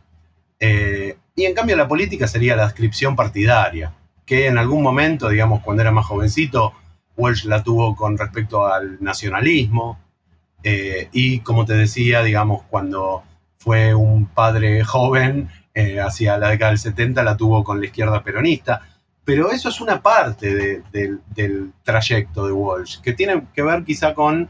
[0.60, 3.94] Eh, y en cambio la política sería la descripción partidaria,
[4.26, 6.74] que en algún momento, digamos, cuando era más jovencito,
[7.16, 10.00] Walsh la tuvo con respecto al nacionalismo,
[10.64, 13.24] eh, y como te decía, digamos, cuando
[13.58, 18.24] fue un padre joven, eh, hacia la década del 70, la tuvo con la izquierda
[18.24, 18.82] peronista.
[19.24, 24.50] Pero eso es una parte del trayecto de Walsh, que tiene que ver quizá con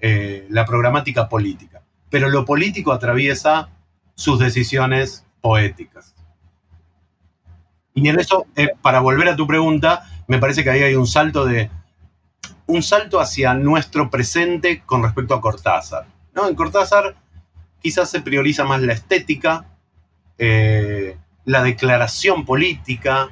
[0.00, 1.82] eh, la programática política.
[2.10, 3.70] Pero lo político atraviesa
[4.14, 6.14] sus decisiones poéticas.
[7.94, 8.46] Y en eso,
[8.82, 11.70] para volver a tu pregunta, me parece que ahí hay un salto de
[12.68, 16.06] un salto hacia nuestro presente con respecto a Cortázar.
[16.34, 16.46] ¿no?
[16.48, 17.16] En Cortázar
[17.80, 19.64] quizás se prioriza más la estética,
[20.36, 23.30] eh, la declaración política,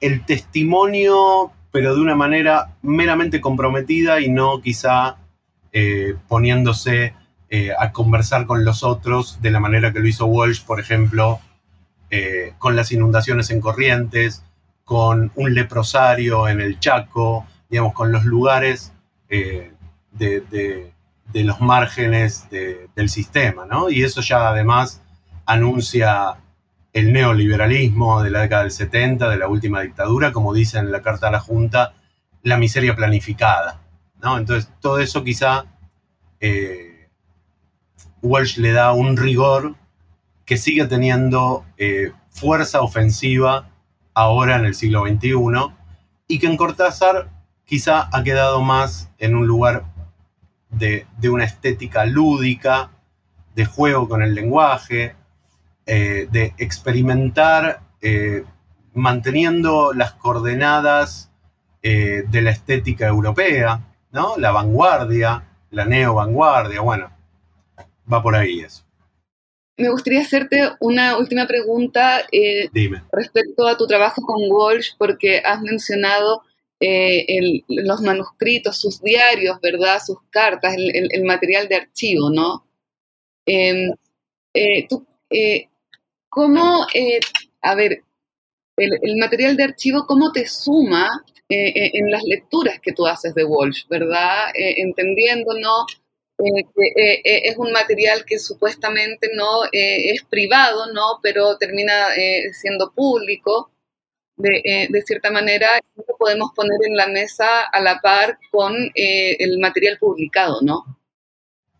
[0.00, 5.18] el testimonio, pero de una manera meramente comprometida y no quizá
[5.72, 7.14] eh, poniéndose
[7.50, 11.40] eh, a conversar con los otros de la manera que lo hizo Walsh, por ejemplo,
[12.58, 14.42] con las inundaciones en Corrientes,
[14.84, 18.92] con un leprosario en el Chaco, digamos, con los lugares
[19.28, 19.72] eh,
[20.12, 20.92] de,
[21.32, 23.88] los márgenes del sistema, ¿no?
[23.88, 25.00] Y eso ya además
[25.46, 26.36] anuncia
[26.92, 31.02] el neoliberalismo de la década del 70, de la última dictadura, como dice en la
[31.02, 31.94] Carta a la Junta,
[32.42, 33.80] la miseria planificada,
[34.20, 34.36] ¿no?
[34.36, 35.66] Entonces, todo eso quizá
[36.40, 37.08] eh,
[38.22, 39.76] Walsh le da un rigor
[40.44, 43.70] que sigue teniendo eh, fuerza ofensiva
[44.14, 45.34] ahora en el siglo XXI
[46.26, 47.30] y que en Cortázar
[47.70, 49.84] quizá ha quedado más en un lugar
[50.70, 52.90] de, una estética lúdica,
[53.54, 55.14] de juego con el lenguaje,
[55.86, 58.44] eh, de experimentar eh,
[58.92, 61.30] manteniendo las coordenadas
[61.82, 64.36] eh, de la estética europea, ¿no?
[64.36, 67.12] La vanguardia, la neo-vanguardia, bueno,
[68.12, 68.82] va por ahí eso.
[69.76, 72.22] Me gustaría hacerte una última pregunta
[73.12, 76.42] respecto a tu trabajo con Walsh, porque has mencionado
[76.82, 80.00] eh, los manuscritos, sus diarios, ¿verdad?
[80.04, 82.66] Sus cartas, el, material de archivo, ¿no?
[83.46, 83.92] Em,
[84.54, 84.88] eh,
[85.30, 85.68] eh,
[86.30, 86.86] ¿Cómo,
[87.62, 88.02] a ver,
[88.76, 91.08] el, material de archivo, cómo te suma
[91.48, 94.50] en las lecturas que tú haces de Walsh, ¿verdad?
[94.54, 95.84] entendiendo, ¿no?
[96.38, 101.18] que es un material que supuestamente no es privado, ¿no?
[101.22, 102.10] Pero termina
[102.52, 103.70] siendo público
[104.40, 108.74] de, eh, de, cierta manera, lo podemos poner en la mesa a la par con
[108.94, 110.98] eh, el material publicado, ¿no?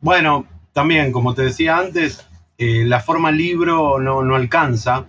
[0.01, 2.27] Bueno, también, como te decía antes,
[2.59, 5.07] eh, la forma libro no, no, alcanza.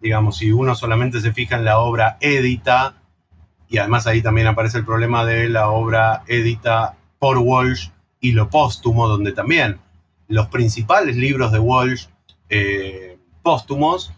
[0.00, 3.02] Digamos, si uno solamente se fija en la obra edita,
[3.68, 7.90] y además ahí también aparece el problema de la obra edita por Walsh
[8.20, 9.78] y lo póstumo, donde también
[10.28, 12.06] los principales libros de Walsh
[13.42, 14.12] póstumos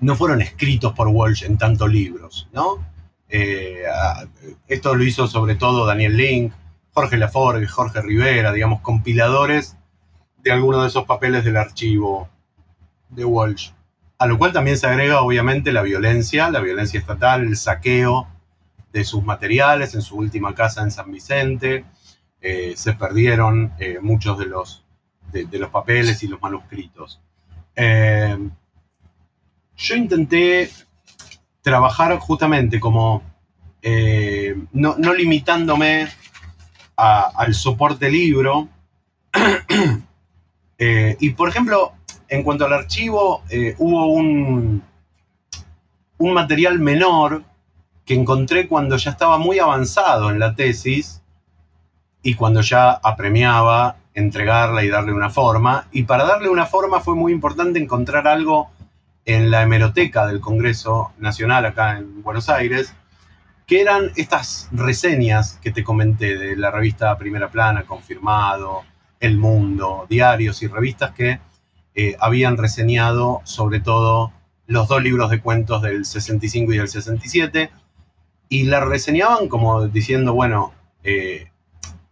[0.00, 2.84] no fueron escritos por Walsh en tantos libros, ¿no?
[3.28, 3.82] Eh,
[4.68, 6.52] esto lo hizo sobre todo Daniel Link,
[6.92, 9.76] Jorge Laforgue, Jorge Rivera, digamos, compiladores
[10.42, 12.28] de algunos de esos papeles del archivo
[13.10, 13.70] de Walsh.
[14.18, 18.28] A lo cual también se agrega, obviamente, la violencia, la violencia estatal, el saqueo
[18.92, 21.84] de sus materiales en su última casa en San Vicente.
[22.40, 24.84] Eh, se perdieron eh, muchos de los,
[25.32, 27.20] de, los papeles y los manuscritos
[29.76, 30.70] yo intenté
[31.62, 33.22] trabajar justamente como
[33.82, 36.08] eh, no, limitándome
[36.96, 38.68] al soporte libro.
[40.78, 41.94] Eh, y por ejemplo,
[42.28, 44.82] en cuanto al archivo, eh, hubo un,
[46.18, 47.44] un material menor
[48.04, 51.22] que encontré cuando ya estaba muy avanzado en la tesis
[52.22, 55.88] y cuando ya apremiaba entregarla y darle una forma.
[55.92, 58.70] Y para darle una forma fue muy importante encontrar algo
[59.26, 62.94] en la hemeroteca del Congreso Nacional acá en Buenos Aires,
[63.66, 68.84] que eran estas reseñas que te comenté de la revista Primera Plana, Confirmado,
[69.18, 71.40] El Mundo, diarios y revistas que
[71.96, 74.32] eh, habían reseñado sobre todo
[74.68, 77.70] los dos libros de cuentos del 65 y del 67,
[78.48, 80.72] y la reseñaban como diciendo, bueno,
[81.02, 81.50] eh,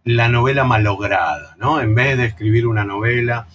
[0.03, 1.79] la novela malograda, ¿no?
[1.79, 3.47] En vez de escribir una novela,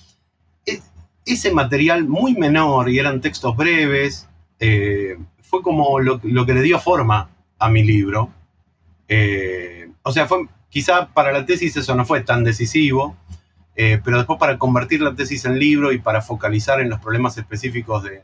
[1.32, 4.28] ese material muy menor y eran textos breves,
[4.58, 8.30] eh, fue como lo, que le dio forma a mi libro.
[9.08, 13.16] Eh, o sea, fue, quizá para la tesis eso no fue tan decisivo,
[13.76, 17.36] eh, pero después para convertir la tesis en libro y para focalizar en los problemas
[17.38, 18.22] específicos de,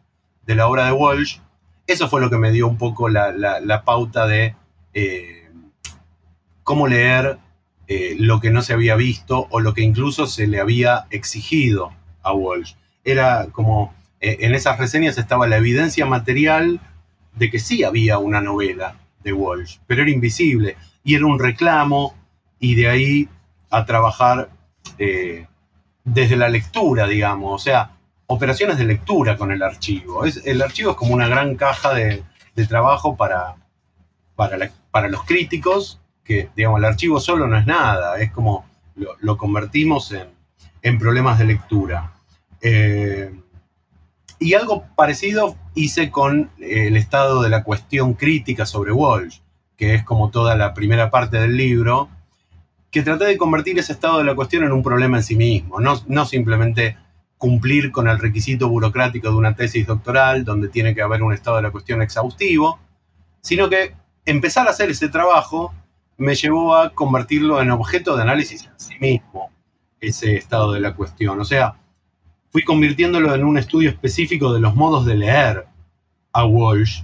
[0.55, 1.39] la obra de Walsh,
[1.87, 4.55] eso fue lo que me dio un poco la, pauta de
[6.63, 7.39] cómo leer
[8.19, 11.93] lo que no se había visto o lo que incluso se le había exigido
[12.23, 12.75] a Walsh
[13.07, 16.81] era como, eh, en esas reseñas estaba la evidencia material
[17.35, 22.15] de que sí había una novela de Walsh, pero era invisible y era un reclamo
[22.59, 23.29] y de ahí
[23.71, 24.51] a trabajar
[24.99, 25.47] eh,
[26.05, 27.93] desde la lectura, digamos, o sea,
[28.27, 30.25] operaciones de lectura con el archivo.
[30.25, 32.25] Es, el archivo es como una gran caja de,
[32.69, 33.57] trabajo para,
[34.35, 40.11] para, los críticos, que digamos, el archivo solo no es nada, es como lo, convertimos
[40.11, 40.29] en,
[40.83, 42.16] en problemas de lectura.
[42.61, 43.33] Eh,
[44.39, 49.41] y algo parecido hice con eh, el estado de la cuestión crítica sobre Walsh,
[49.77, 52.09] que es como toda la primera parte del libro,
[52.91, 55.81] que traté de convertir ese estado de la cuestión en un problema en sí mismo,
[55.81, 56.97] no, no simplemente
[57.39, 61.57] cumplir con el requisito burocrático de una tesis doctoral, donde tiene que haber un estado
[61.57, 62.79] de la cuestión exhaustivo,
[63.43, 63.95] sino que
[64.25, 65.75] empezar a hacer ese trabajo
[66.17, 69.51] me llevó a convertirlo en objeto de análisis en sí mismo,
[70.01, 71.39] ese estado de la cuestión.
[71.41, 71.77] O sea,
[72.57, 75.67] fui convirtiéndolo en un estudio específico de los modos de leer
[76.33, 77.03] a Walsh,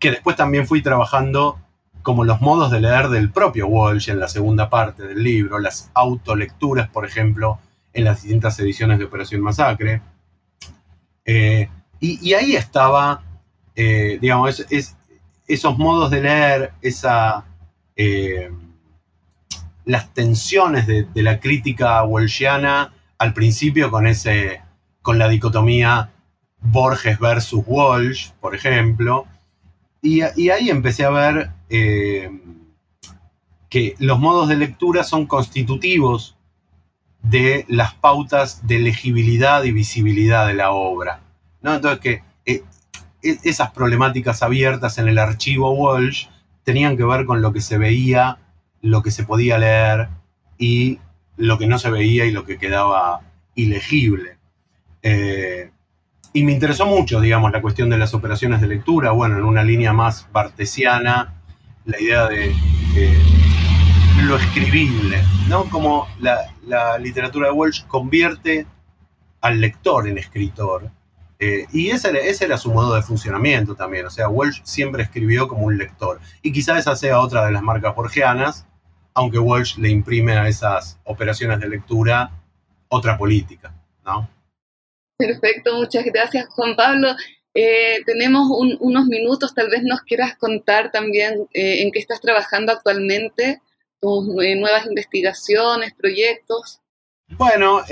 [0.00, 1.60] que después también fui trabajando
[2.02, 5.92] como los modos de leer del propio Walsh en la segunda parte del libro, las
[5.94, 7.60] autolecturas, por ejemplo,
[7.92, 10.02] en las distintas ediciones de Operación Masacre.
[11.24, 11.68] Eh,
[12.00, 13.22] y, ahí estaba,
[13.76, 14.66] eh, digamos,
[15.46, 17.44] esos modos de leer, esa,
[17.94, 18.50] eh,
[19.84, 24.62] las tensiones de, de, la crítica walshiana al principio con ese
[25.02, 26.10] con la dicotomía
[26.60, 29.26] Borges versus Walsh, por ejemplo.
[30.02, 32.30] Y, ahí empecé a ver eh,
[33.68, 36.36] que los modos de lectura son constitutivos
[37.22, 41.20] de las pautas de legibilidad y visibilidad de la obra.
[41.62, 41.74] ¿no?
[41.74, 42.64] Entonces que eh,
[43.22, 46.28] e, esas problemáticas abiertas en el archivo Walsh
[46.64, 48.38] tenían que ver con lo que se veía,
[48.80, 50.08] lo que se podía leer
[50.58, 50.98] y
[51.36, 53.20] lo que no se veía y lo que quedaba
[53.54, 54.39] ilegible.
[55.02, 55.70] Eh,
[56.32, 59.64] y me interesó mucho, digamos, la cuestión de las operaciones de lectura, bueno, en una
[59.64, 61.34] línea más bartesiana,
[61.84, 62.54] la idea de
[64.22, 65.64] lo escribible, ¿no?
[65.70, 68.66] Como la, literatura de Walsh convierte
[69.40, 70.90] al lector en escritor.
[71.38, 74.06] Eh, y ese, ese, era su modo de funcionamiento también.
[74.06, 76.20] O sea, Walsh siempre escribió como un lector.
[76.42, 78.66] Y quizá esa sea otra de las marcas borgianas,
[79.14, 82.30] aunque Walsh le imprime a esas operaciones de lectura
[82.88, 83.74] otra política,
[84.04, 84.28] ¿no?
[85.20, 87.14] Perfecto, muchas gracias Juan Pablo.
[87.52, 88.48] Eh, tenemos
[88.80, 93.60] unos minutos, tal vez nos quieras contar también eh, en qué estás trabajando actualmente,
[94.00, 96.80] tus nuevas investigaciones, proyectos.
[97.36, 97.82] Bueno,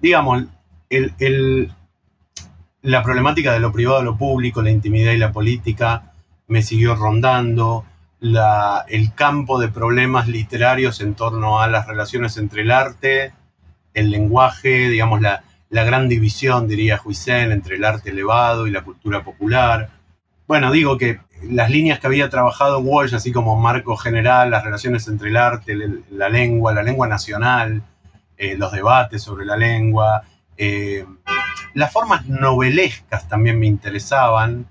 [0.00, 0.46] digamos,
[0.90, 1.70] el,
[2.82, 6.12] la problemática de lo privado, lo público, la intimidad y la política
[6.48, 7.84] me siguió rondando.
[8.20, 13.32] el campo de problemas literarios en torno a las relaciones entre el arte,
[13.94, 19.22] el lenguaje, digamos, la, gran división, diría Huisen, entre el arte elevado y la cultura
[19.22, 19.90] popular.
[20.46, 25.06] Bueno, digo que las líneas que había trabajado Walsh, así como marco general, las relaciones
[25.08, 25.76] entre el arte,
[26.10, 27.82] la lengua, la lengua nacional,
[28.36, 30.22] eh, los debates sobre la lengua,
[30.56, 31.04] eh,
[31.74, 34.66] las formas novelescas también me interesaban.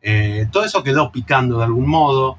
[0.00, 2.38] Eh, todo eso quedó picando de algún modo.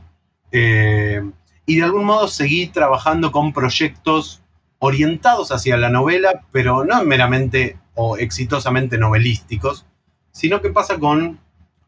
[0.49, 4.41] Y de algún modo seguí trabajando con proyectos
[4.79, 9.85] orientados hacia la novela, pero no meramente o exitosamente novelísticos,
[10.31, 11.39] sino que pasa con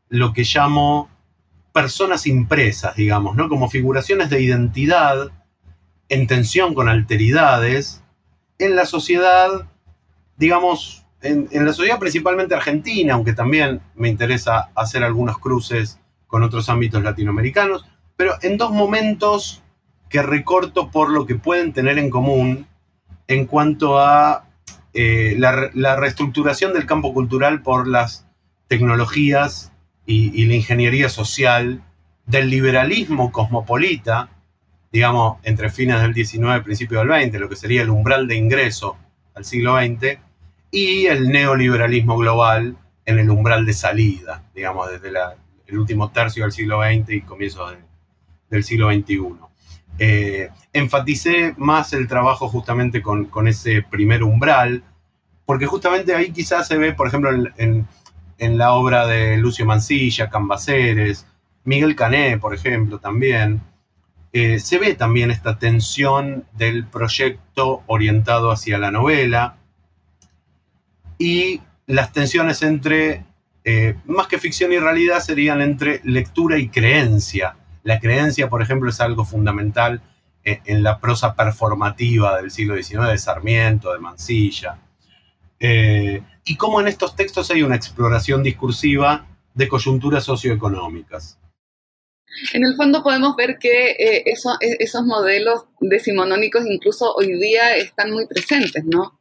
[0.10, 1.10] lo que llamo
[1.72, 3.48] personas impresas, digamos, ¿no?
[3.48, 5.32] Como figuraciones de identidad
[6.10, 8.04] en tensión con alteridades
[8.58, 9.50] en la sociedad,
[10.38, 16.70] digamos, en, la sociedad principalmente argentina, aunque también me interesa hacer algunos cruces con otros
[16.70, 17.86] ámbitos latinoamericanos,
[18.16, 19.64] pero en dos momentos
[20.10, 22.68] que recorto por lo que pueden tener en común
[23.30, 24.44] en cuanto a
[24.94, 28.26] eh, la, reestructuración del campo cultural por las
[28.68, 29.72] tecnologías
[30.08, 31.84] y, la ingeniería social
[32.26, 34.30] del liberalismo cosmopolita,
[34.92, 38.36] digamos, entre fines del XIX y principios del XX, lo que sería el umbral de
[38.36, 38.98] ingreso
[39.36, 40.18] al siglo XX,
[40.72, 45.10] y el neoliberalismo global en el umbral de salida, digamos, desde
[45.68, 47.76] el último tercio del siglo XX y comienzos
[48.50, 49.49] del siglo XXI.
[50.02, 54.82] Eh, enfaticé más el trabajo justamente con, ese primer umbral,
[55.46, 57.88] porque justamente ahí quizás se ve, por ejemplo, en,
[58.58, 61.26] la obra de Lucio Mancilla, Cambaceres,
[61.66, 63.62] Miguel Cané, por ejemplo, también,
[64.32, 69.58] eh, se ve también esta tensión del proyecto orientado hacia la novela,
[71.18, 73.26] y las tensiones entre,
[73.66, 77.58] eh, más que ficción y realidad, serían entre lectura y creencia.
[77.84, 80.02] La creencia, por ejemplo, es algo fundamental
[80.44, 84.80] eh, en la prosa performativa del siglo XIX, de Sarmiento, de Mansilla.
[85.60, 91.38] Eh, y cómo en estos textos hay una exploración discursiva de coyunturas socioeconómicas.
[92.54, 98.86] En el fondo podemos ver que esos modelos decimonónicos incluso hoy día están muy presentes,
[98.86, 99.20] ¿no?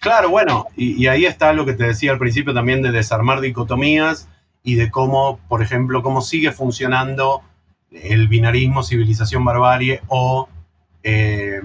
[0.00, 4.28] Claro, bueno, y, ahí está lo que te decía al principio también de desarmar dicotomías
[4.62, 7.42] y de cómo, por ejemplo, cómo sigue funcionando
[7.90, 10.48] el binarismo, civilización, barbarie o,
[11.02, 11.62] eh,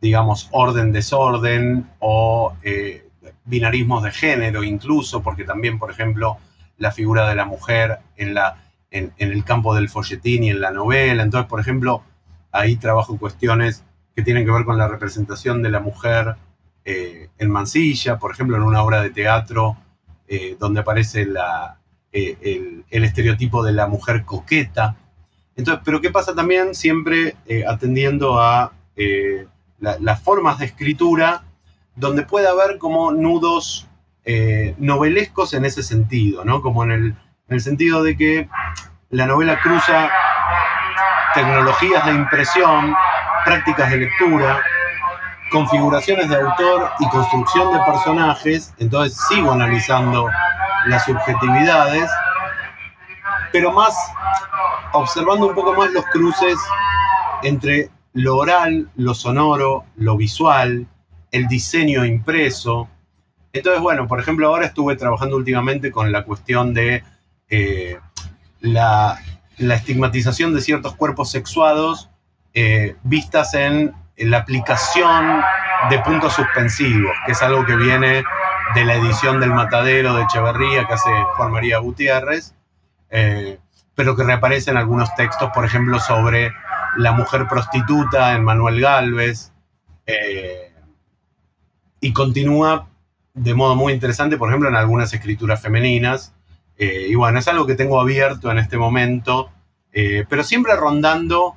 [0.00, 3.08] digamos, orden-desorden o eh,
[3.44, 6.38] binarismos de género incluso, porque también, por ejemplo,
[6.76, 10.70] la figura de la mujer en, la, en, el campo del folletín y en la
[10.70, 11.22] novela.
[11.22, 12.02] Entonces, por ejemplo,
[12.52, 13.84] ahí trabajo cuestiones
[14.14, 16.36] que tienen que ver con la representación de la mujer
[16.84, 19.76] eh, en Mansilla, por ejemplo, en una obra de teatro
[20.58, 21.26] donde aparece
[22.10, 24.96] eh, el, estereotipo de la mujer coqueta.
[25.58, 26.74] Entonces, pero ¿qué pasa también?
[26.74, 27.36] Siempre
[27.66, 28.72] atendiendo a
[29.76, 31.42] las formas de escritura
[31.94, 33.86] donde puede haber como nudos
[34.78, 36.62] novelescos en ese sentido, ¿no?
[36.62, 37.16] Como en el, en
[37.48, 38.48] el sentido de que
[39.10, 40.08] la novela cruza
[41.34, 42.94] tecnologías de impresión,
[43.44, 44.62] prácticas de lectura,
[45.50, 50.28] configuraciones de autor y construcción de personajes, entonces sigo analizando
[50.86, 52.10] las subjetividades,
[53.52, 53.94] pero más
[54.92, 56.58] observando un poco más los cruces
[57.42, 60.86] entre lo oral, lo sonoro, lo visual,
[61.30, 62.88] el diseño impreso.
[63.52, 67.02] Entonces, bueno, por ejemplo, ahora estuve trabajando últimamente con la cuestión de
[67.48, 67.98] eh,
[68.60, 69.18] la,
[69.58, 72.10] la estigmatización de ciertos cuerpos sexuados
[72.54, 75.40] eh, vistas en, la aplicación
[75.90, 78.24] de puntos suspensivos, que es algo que viene
[78.74, 82.52] de la edición del Matadero de Echeverría que hace Juan María Gutiérrez,
[83.10, 83.58] eh,
[83.94, 86.52] pero que reaparece en algunos textos, por ejemplo, sobre
[86.96, 89.52] la mujer prostituta en Manuel Galvez,
[90.06, 90.72] eh,
[92.00, 92.88] y continúa
[93.34, 96.34] de modo muy interesante, por ejemplo, en algunas escrituras femeninas.
[96.80, 99.50] y bueno, es algo que tengo abierto en este momento,
[99.92, 101.56] pero siempre rondando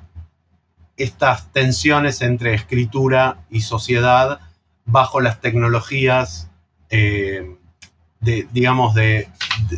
[0.96, 4.40] estas tensiones entre escritura y sociedad
[4.84, 6.50] bajo las tecnologías,
[6.90, 7.56] eh,
[8.22, 9.28] digamos, de,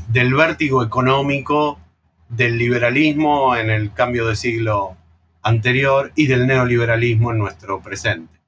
[0.09, 1.81] del vértigo económico,
[2.29, 4.97] del liberalismo en el cambio de siglo
[5.43, 8.41] anterior y del neoliberalismo en nuestro presente.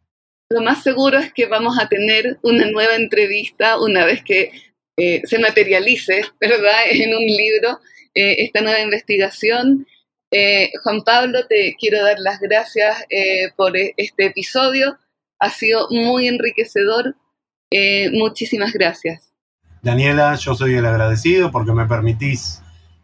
[0.50, 4.52] Lo más seguro es que vamos a tener una nueva entrevista una vez que
[4.96, 7.80] eh, se materialice, ¿verdad?, en un libro
[8.14, 9.86] eh, esta nueva investigación
[10.32, 13.04] eh, Juan Pablo, te quiero dar las gracias
[13.56, 14.98] por e-, este episodio.
[15.38, 17.14] Ha sido muy enriquecedor.
[18.12, 19.32] Muchísimas gracias.
[19.86, 22.60] Daniela, yo soy el agradecido porque me permitís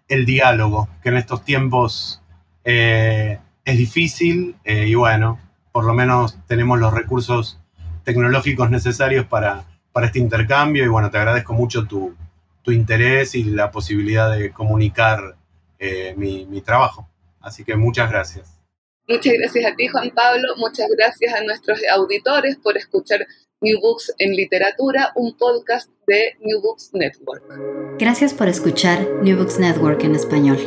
[0.08, 2.20] el diálogo, que en estos tiempos
[2.64, 5.38] es difícil y bueno,
[5.70, 7.60] por lo menos tenemos los recursos
[8.02, 9.62] tecnológicos necesarios para,
[9.92, 12.16] para este intercambio y bueno, te agradezco mucho tu,
[12.66, 15.36] interés y la posibilidad de comunicar
[16.16, 17.08] mi trabajo.
[17.40, 18.61] Así que muchas gracias.
[19.08, 20.48] Muchas gracias a ti, Juan Pablo.
[20.56, 23.26] Muchas gracias a nuestros auditores por escuchar
[23.60, 27.42] New Books en Literatura, un podcast de New Books Network.
[27.98, 30.58] Gracias por escuchar New Books Network en español.